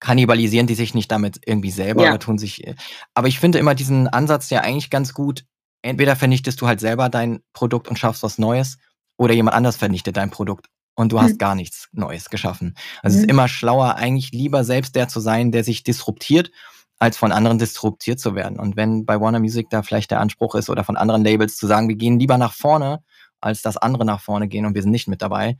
[0.00, 2.10] kannibalisieren die sich nicht damit irgendwie selber ja.
[2.10, 2.66] oder tun sich.
[2.66, 2.74] Äh,
[3.14, 5.44] aber ich finde immer diesen Ansatz ja eigentlich ganz gut,
[5.84, 8.78] entweder vernichtest du halt selber dein Produkt und schaffst was Neues
[9.16, 11.38] oder jemand anders vernichtet dein Produkt und du hast mhm.
[11.38, 12.74] gar nichts Neues geschaffen.
[13.02, 13.18] Also mhm.
[13.18, 13.30] es ist mhm.
[13.30, 16.50] immer schlauer, eigentlich lieber selbst der zu sein, der sich disruptiert,
[16.98, 18.58] als von anderen disruptiert zu werden.
[18.58, 21.66] Und wenn bei Warner Music da vielleicht der Anspruch ist oder von anderen Labels zu
[21.66, 23.02] sagen, wir gehen lieber nach vorne,
[23.40, 25.58] als dass andere nach vorne gehen und wir sind nicht mit dabei,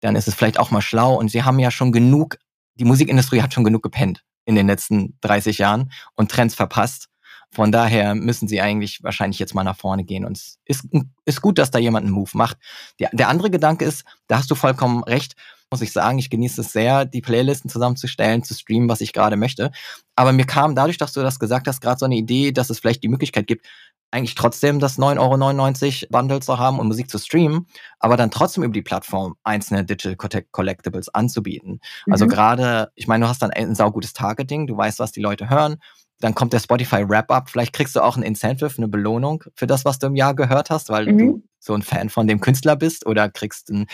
[0.00, 1.14] dann ist es vielleicht auch mal schlau.
[1.14, 2.36] Und sie haben ja schon genug,
[2.74, 7.08] die Musikindustrie hat schon genug gepennt in den letzten 30 Jahren und Trends verpasst.
[7.52, 10.24] Von daher müssen sie eigentlich wahrscheinlich jetzt mal nach vorne gehen.
[10.24, 10.86] Und es ist,
[11.24, 12.58] ist gut, dass da jemand einen Move macht.
[12.98, 15.36] Der, der andere Gedanke ist, da hast du vollkommen recht,
[15.70, 19.36] muss ich sagen, ich genieße es sehr, die Playlisten zusammenzustellen, zu streamen, was ich gerade
[19.36, 19.72] möchte.
[20.14, 22.78] Aber mir kam dadurch, dass du das gesagt hast, gerade so eine Idee, dass es
[22.78, 23.66] vielleicht die Möglichkeit gibt,
[24.12, 27.66] eigentlich trotzdem das 9,99 Euro Bundle zu haben und Musik zu streamen,
[27.98, 30.16] aber dann trotzdem über die Plattform einzelne Digital
[30.52, 31.80] Collectibles anzubieten.
[31.80, 32.12] Also mhm.
[32.12, 35.50] Also gerade, ich meine, du hast dann ein saugutes Targeting, du weißt, was die Leute
[35.50, 35.76] hören,
[36.20, 37.50] dann kommt der Spotify Wrap-Up.
[37.50, 40.70] Vielleicht kriegst du auch ein Incentive, eine Belohnung für das, was du im Jahr gehört
[40.70, 41.18] hast, weil mhm.
[41.18, 43.86] du so ein Fan von dem Künstler bist oder kriegst ein,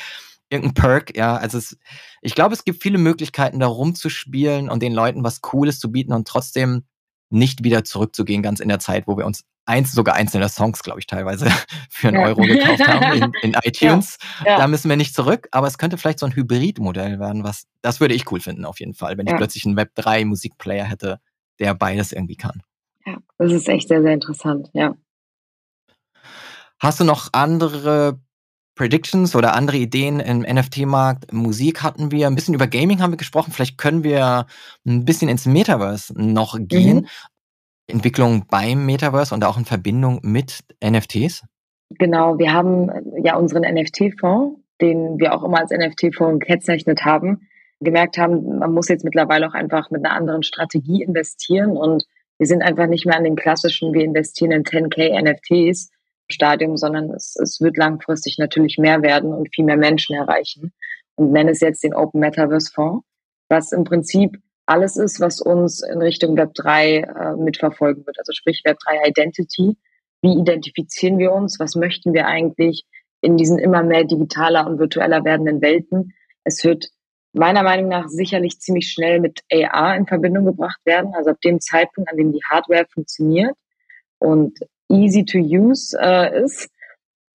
[0.48, 1.16] irgendein Perk.
[1.16, 1.76] Ja, also es,
[2.20, 6.12] ich glaube, es gibt viele Möglichkeiten, da rumzuspielen und den Leuten was Cooles zu bieten
[6.12, 6.84] und trotzdem
[7.30, 11.00] nicht wieder zurückzugehen, ganz in der Zeit, wo wir uns eins, sogar einzelne Songs, glaube
[11.00, 11.46] ich, teilweise
[11.90, 12.26] für einen ja.
[12.26, 14.18] Euro gekauft haben in, in iTunes.
[14.44, 14.52] Ja.
[14.52, 14.58] Ja.
[14.58, 18.00] Da müssen wir nicht zurück, aber es könnte vielleicht so ein Hybridmodell werden, was das
[18.00, 21.20] würde ich cool finden auf jeden Fall, wenn ich plötzlich einen Web 3 Musikplayer hätte,
[21.62, 22.62] der beides irgendwie kann.
[23.06, 24.94] Ja, das ist echt sehr, sehr interessant, ja.
[26.78, 28.18] Hast du noch andere
[28.74, 31.32] Predictions oder andere Ideen im NFT-Markt?
[31.32, 33.52] Musik hatten wir, ein bisschen über Gaming haben wir gesprochen.
[33.52, 34.46] Vielleicht können wir
[34.84, 37.02] ein bisschen ins Metaverse noch gehen.
[37.02, 37.06] Mhm.
[37.86, 41.44] Entwicklung beim Metaverse und auch in Verbindung mit NFTs?
[41.90, 42.90] Genau, wir haben
[43.22, 47.48] ja unseren NFT-Fonds, den wir auch immer als NFT-Fonds gekennzeichnet haben,
[47.82, 52.04] gemerkt haben, man muss jetzt mittlerweile auch einfach mit einer anderen Strategie investieren und
[52.38, 55.90] wir sind einfach nicht mehr an den klassischen, wir investieren in 10k NFTs
[56.30, 60.72] Stadium, sondern es, es wird langfristig natürlich mehr werden und viel mehr Menschen erreichen
[61.14, 63.06] und nenne es jetzt den Open Metaverse Fonds,
[63.48, 68.18] was im Prinzip alles ist, was uns in Richtung Web 3 äh, mitverfolgen wird.
[68.18, 69.76] Also sprich Web 3 Identity.
[70.22, 71.58] Wie identifizieren wir uns?
[71.58, 72.84] Was möchten wir eigentlich
[73.20, 76.14] in diesen immer mehr digitaler und virtueller werdenden Welten?
[76.44, 76.88] Es wird
[77.32, 81.14] meiner Meinung nach sicherlich ziemlich schnell mit AR in Verbindung gebracht werden.
[81.14, 83.54] Also ab dem Zeitpunkt, an dem die Hardware funktioniert
[84.18, 84.58] und
[84.90, 86.68] easy to use äh, ist,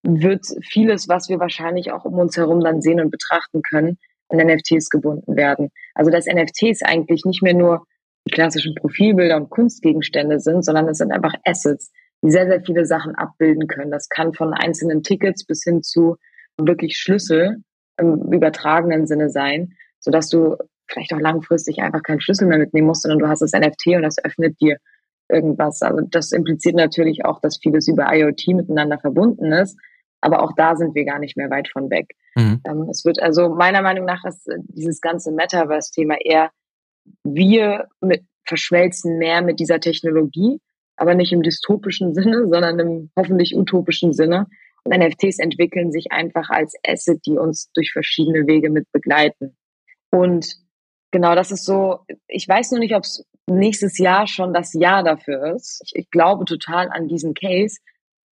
[0.03, 3.97] wird vieles, was wir wahrscheinlich auch um uns herum dann sehen und betrachten können,
[4.29, 5.69] an NFTs gebunden werden.
[5.95, 7.85] Also dass NFTs eigentlich nicht mehr nur
[8.27, 11.91] die klassischen Profilbilder und Kunstgegenstände sind, sondern es sind einfach Assets,
[12.23, 13.91] die sehr, sehr viele Sachen abbilden können.
[13.91, 16.17] Das kann von einzelnen Tickets bis hin zu
[16.57, 17.63] wirklich Schlüssel
[17.97, 19.73] im übertragenen Sinne sein,
[20.07, 20.55] sodass du
[20.87, 24.03] vielleicht auch langfristig einfach keinen Schlüssel mehr mitnehmen musst, sondern du hast das NFT und
[24.03, 24.77] das öffnet dir
[25.27, 25.81] irgendwas.
[25.81, 29.77] Also das impliziert natürlich auch, dass vieles über IoT miteinander verbunden ist.
[30.21, 32.15] Aber auch da sind wir gar nicht mehr weit von weg.
[32.35, 32.61] Mhm.
[32.65, 36.51] Ähm, es wird also meiner Meinung nach ist äh, dieses ganze Metaverse-Thema eher,
[37.25, 40.61] wir mit, verschmelzen mehr mit dieser Technologie,
[40.95, 44.47] aber nicht im dystopischen Sinne, sondern im hoffentlich utopischen Sinne.
[44.85, 49.57] Und NFTs entwickeln sich einfach als Asset, die uns durch verschiedene Wege mit begleiten.
[50.11, 50.55] Und
[51.11, 55.03] genau, das ist so, ich weiß nur nicht, ob es nächstes Jahr schon das Jahr
[55.03, 55.81] dafür ist.
[55.85, 57.77] Ich, ich glaube total an diesen Case,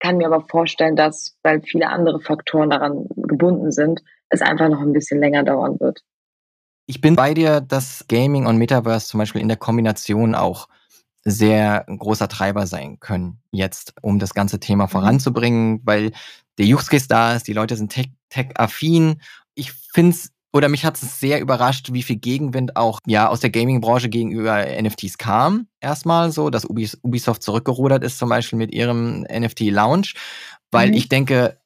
[0.01, 4.81] kann mir aber vorstellen, dass, weil viele andere Faktoren daran gebunden sind, es einfach noch
[4.81, 6.01] ein bisschen länger dauern wird.
[6.87, 10.69] Ich bin bei dir, dass Gaming und Metaverse zum Beispiel in der Kombination auch
[11.25, 14.91] sehr großer Treiber sein können jetzt, um das ganze Thema mhm.
[14.91, 16.13] voranzubringen, weil
[16.59, 17.95] der Use Case da ist, die Leute sind
[18.29, 19.15] tech-affin.
[19.15, 23.29] Tech ich finde es oder mich hat es sehr überrascht, wie viel Gegenwind auch ja
[23.29, 25.67] aus der Gaming-Branche gegenüber NFTs kam.
[25.81, 30.12] Erstmal so, dass Ubisoft zurückgerudert ist, zum Beispiel mit ihrem NFT-Lounge.
[30.71, 30.95] Weil mhm.
[30.95, 31.59] ich denke,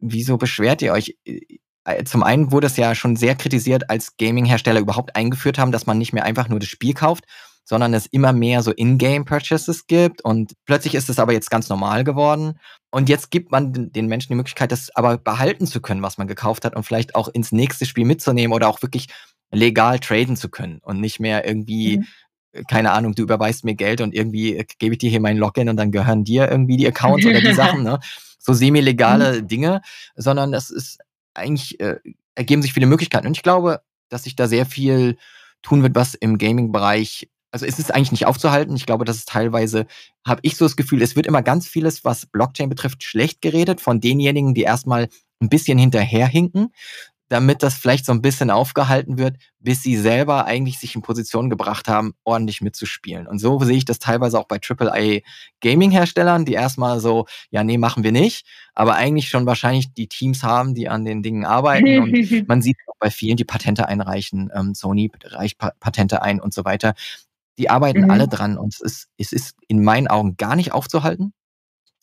[0.00, 1.16] wieso beschwert ihr euch?
[1.24, 5.86] Äh, zum einen wurde es ja schon sehr kritisiert, als Gaming-Hersteller überhaupt eingeführt haben, dass
[5.86, 7.24] man nicht mehr einfach nur das Spiel kauft,
[7.64, 12.04] sondern es immer mehr so In-Game-Purchases gibt und plötzlich ist es aber jetzt ganz normal
[12.04, 12.58] geworden.
[12.90, 16.26] Und jetzt gibt man den Menschen die Möglichkeit, das aber behalten zu können, was man
[16.26, 19.08] gekauft hat und vielleicht auch ins nächste Spiel mitzunehmen oder auch wirklich
[19.52, 22.06] legal traden zu können und nicht mehr irgendwie, mhm.
[22.52, 25.38] Äh, keine Ahnung, du überweist mir Geld und irgendwie äh, gebe ich dir hier mein
[25.38, 27.98] Login und dann gehören dir irgendwie die Accounts oder die Sachen, ne?
[28.38, 29.48] So semi-legale mhm.
[29.48, 29.82] Dinge,
[30.16, 30.98] sondern das ist
[31.34, 31.98] eigentlich, äh,
[32.34, 33.26] ergeben sich viele Möglichkeiten.
[33.26, 35.16] Und ich glaube, dass sich da sehr viel
[35.62, 38.74] tun wird, was im Gaming-Bereich also ist es eigentlich nicht aufzuhalten.
[38.74, 39.86] Ich glaube, dass es teilweise,
[40.26, 43.80] habe ich so das Gefühl, es wird immer ganz vieles, was Blockchain betrifft, schlecht geredet
[43.80, 45.08] von denjenigen, die erstmal
[45.40, 46.72] ein bisschen hinterherhinken,
[47.28, 51.50] damit das vielleicht so ein bisschen aufgehalten wird, bis sie selber eigentlich sich in Position
[51.50, 53.26] gebracht haben, ordentlich mitzuspielen.
[53.26, 55.20] Und so sehe ich das teilweise auch bei AAA
[55.60, 60.42] Gaming-Herstellern, die erstmal so, ja, nee, machen wir nicht, aber eigentlich schon wahrscheinlich die Teams
[60.42, 62.00] haben, die an den Dingen arbeiten.
[62.00, 62.12] Und
[62.48, 64.50] man sieht auch bei vielen, die Patente einreichen.
[64.54, 66.94] Ähm, Sony reicht Patente ein und so weiter.
[67.58, 68.10] Die arbeiten mhm.
[68.10, 71.34] alle dran und es ist, es ist in meinen Augen gar nicht aufzuhalten,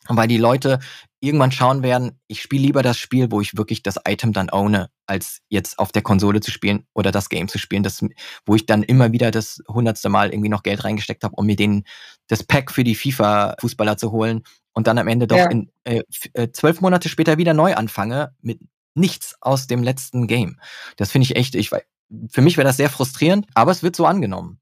[0.07, 0.79] weil die Leute
[1.19, 4.89] irgendwann schauen werden, ich spiele lieber das Spiel, wo ich wirklich das Item dann owne,
[5.05, 8.03] als jetzt auf der Konsole zu spielen oder das Game zu spielen, das,
[8.45, 11.55] wo ich dann immer wieder das hundertste Mal irgendwie noch Geld reingesteckt habe, um mir
[11.55, 11.83] den,
[12.27, 15.49] das Pack für die FIFA-Fußballer zu holen und dann am Ende doch ja.
[15.49, 18.59] in, äh, äh, zwölf Monate später wieder neu anfange mit
[18.95, 20.59] nichts aus dem letzten Game.
[20.95, 24.05] Das finde ich echt, ich, für mich wäre das sehr frustrierend, aber es wird so
[24.05, 24.59] angenommen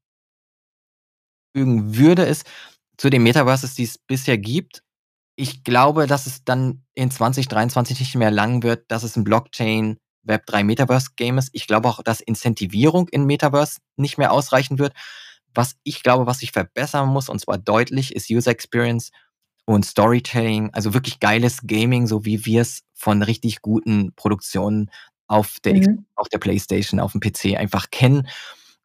[1.58, 2.46] fügen würde, ist
[2.96, 4.82] zu den Metaverses, die es bisher gibt.
[5.34, 9.98] Ich glaube, dass es dann in 2023 nicht mehr lang wird, dass es ein Blockchain
[10.22, 11.50] Web 3 Metaverse Game ist.
[11.52, 14.92] Ich glaube auch, dass Incentivierung in Metaverse nicht mehr ausreichen wird.
[15.54, 19.10] Was ich glaube, was sich verbessern muss, und zwar deutlich, ist User Experience
[19.64, 24.90] und Storytelling, also wirklich geiles Gaming, so wie wir es von richtig guten Produktionen
[25.26, 26.06] auf der, mhm.
[26.14, 28.28] auf der Playstation, auf dem PC einfach kennen.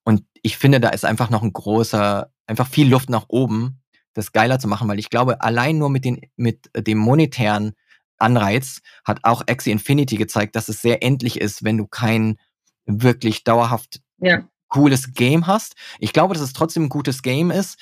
[0.03, 3.81] Und ich finde, da ist einfach noch ein großer einfach viel Luft nach oben,
[4.13, 7.73] das geiler zu machen, weil ich glaube, allein nur mit, den, mit dem monetären
[8.17, 12.37] Anreiz hat auch Axie Infinity gezeigt, dass es sehr endlich ist, wenn du kein
[12.85, 14.47] wirklich dauerhaft ja.
[14.67, 15.75] cooles Game hast.
[15.99, 17.79] Ich glaube, dass es trotzdem ein gutes Game ist,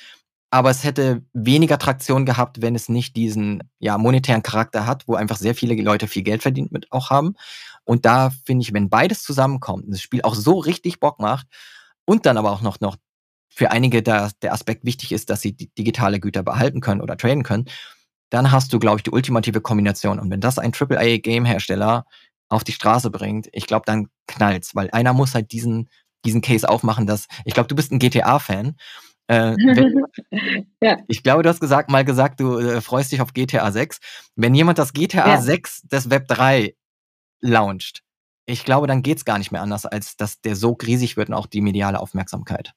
[0.50, 5.14] aber es hätte weniger Traktion gehabt, wenn es nicht diesen ja, monetären Charakter hat, wo
[5.14, 7.34] einfach sehr viele Leute viel Geld verdient mit auch haben.
[7.84, 11.46] Und da finde ich, wenn beides zusammenkommt, das Spiel auch so richtig Bock macht
[12.04, 12.96] und dann aber auch noch, noch
[13.48, 17.42] für einige da der Aspekt wichtig ist, dass sie digitale Güter behalten können oder traden
[17.42, 17.66] können,
[18.30, 20.18] dann hast du, glaube ich, die ultimative Kombination.
[20.18, 22.06] Und wenn das ein AAA-Game-Hersteller
[22.48, 25.90] auf die Straße bringt, ich glaube, dann knallt's, weil einer muss halt diesen,
[26.24, 28.76] diesen Case aufmachen, dass, ich glaube, du bist ein GTA-Fan.
[29.26, 29.54] Äh,
[30.82, 30.96] ja.
[31.08, 33.98] Ich glaube, du hast gesagt, mal gesagt, du äh, freust dich auf GTA 6.
[34.34, 35.40] Wenn jemand das GTA ja.
[35.40, 36.74] 6 des Web 3
[37.40, 38.02] launcht,
[38.46, 41.34] ich glaube, dann geht's gar nicht mehr anders, als dass der so riesig wird und
[41.34, 42.72] auch die mediale Aufmerksamkeit.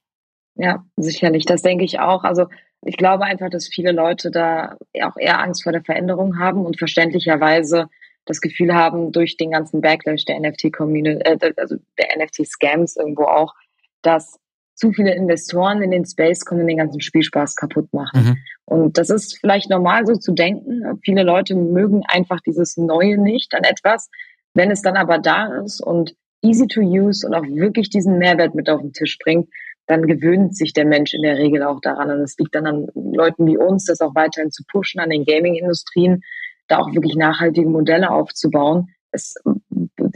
[0.55, 1.45] Ja, sicherlich.
[1.45, 2.23] Das denke ich auch.
[2.23, 2.45] Also
[2.81, 6.77] ich glaube einfach, dass viele Leute da auch eher Angst vor der Veränderung haben und
[6.77, 7.89] verständlicherweise
[8.25, 13.53] das Gefühl haben, durch den ganzen Backlash der NFT-Community, äh, also der NFT-Scams irgendwo auch,
[14.01, 14.39] dass
[14.75, 18.23] zu viele Investoren in den Space kommen und den ganzen Spielspaß kaputt machen.
[18.23, 18.37] Mhm.
[18.65, 20.99] Und das ist vielleicht normal so zu denken.
[21.03, 24.09] Viele Leute mögen einfach dieses Neue nicht an etwas.
[24.55, 28.55] Wenn es dann aber da ist und easy to use und auch wirklich diesen Mehrwert
[28.55, 29.49] mit auf den Tisch bringt,
[29.85, 32.09] dann gewöhnt sich der Mensch in der Regel auch daran.
[32.09, 35.25] Und es liegt dann an Leuten wie uns, das auch weiterhin zu pushen, an den
[35.25, 36.21] Gaming-Industrien,
[36.67, 38.87] da auch wirklich nachhaltige Modelle aufzubauen.
[39.11, 39.35] Es,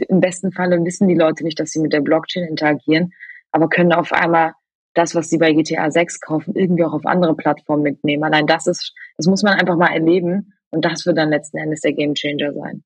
[0.08, 3.12] Im besten Falle wissen die Leute nicht, dass sie mit der Blockchain interagieren,
[3.52, 4.54] aber können auf einmal
[4.94, 8.24] das, was sie bei GTA 6 kaufen, irgendwie auch auf andere Plattformen mitnehmen.
[8.24, 11.82] Allein das ist, das muss man einfach mal erleben und das wird dann letzten Endes
[11.82, 12.82] der Gamechanger sein.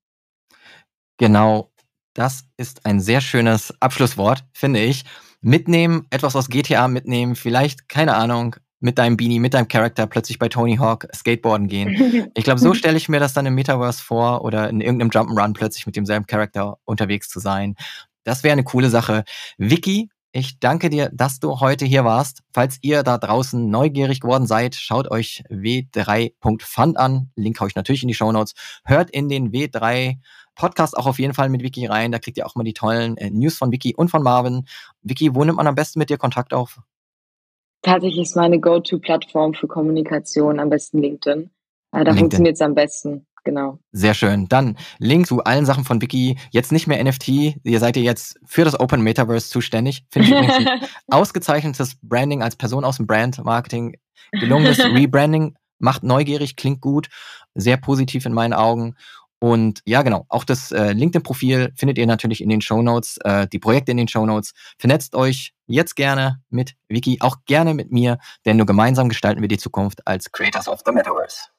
[1.17, 1.71] Genau,
[2.13, 5.05] das ist ein sehr schönes Abschlusswort, finde ich
[5.45, 10.39] mitnehmen, etwas aus GTA mitnehmen, vielleicht, keine Ahnung, mit deinem Beanie, mit deinem Charakter plötzlich
[10.39, 12.31] bei Tony Hawk Skateboarden gehen.
[12.35, 15.53] Ich glaube, so stelle ich mir das dann im Metaverse vor oder in irgendeinem Jump'n'Run
[15.53, 17.75] plötzlich mit demselben Charakter unterwegs zu sein.
[18.23, 19.23] Das wäre eine coole Sache.
[19.57, 22.41] Vicky, ich danke dir, dass du heute hier warst.
[22.51, 27.31] Falls ihr da draußen neugierig geworden seid, schaut euch w3.fund an.
[27.35, 28.53] Link haue ich natürlich in die Show Notes.
[28.83, 30.17] Hört in den W3
[30.55, 32.11] Podcast auch auf jeden Fall mit Vicky rein.
[32.11, 34.65] Da kriegt ihr auch mal die tollen äh, News von Vicky und von Marvin.
[35.01, 36.79] Vicky, wo nimmt man am besten mit dir Kontakt auf?
[37.81, 41.51] Tatsächlich ist meine Go-To-Plattform für Kommunikation am besten LinkedIn.
[41.91, 43.27] Äh, da funktioniert es am besten.
[43.45, 43.77] Genau.
[43.91, 44.47] Sehr schön.
[44.49, 46.37] Dann Link zu allen Sachen von Vicky.
[46.49, 47.27] Jetzt nicht mehr NFT.
[47.63, 50.03] Ihr seid ihr jetzt für das Open Metaverse zuständig.
[50.09, 50.81] Finde ich übrigens ein
[51.11, 53.97] ausgezeichnetes Branding als Person aus dem Brand Marketing.
[54.31, 55.55] Gelungenes Rebranding.
[55.77, 57.09] Macht neugierig, klingt gut.
[57.53, 58.95] Sehr positiv in meinen Augen.
[59.45, 63.47] Und ja, genau, auch das äh, LinkedIn-Profil findet ihr natürlich in den Show Notes, äh,
[63.47, 64.55] die Projekte in den Show Notes.
[64.79, 68.17] Vernetzt euch jetzt gerne mit Vicky, auch gerne mit mir,
[68.47, 71.54] denn nur gemeinsam gestalten wir die Zukunft als Creators of the Metaverse.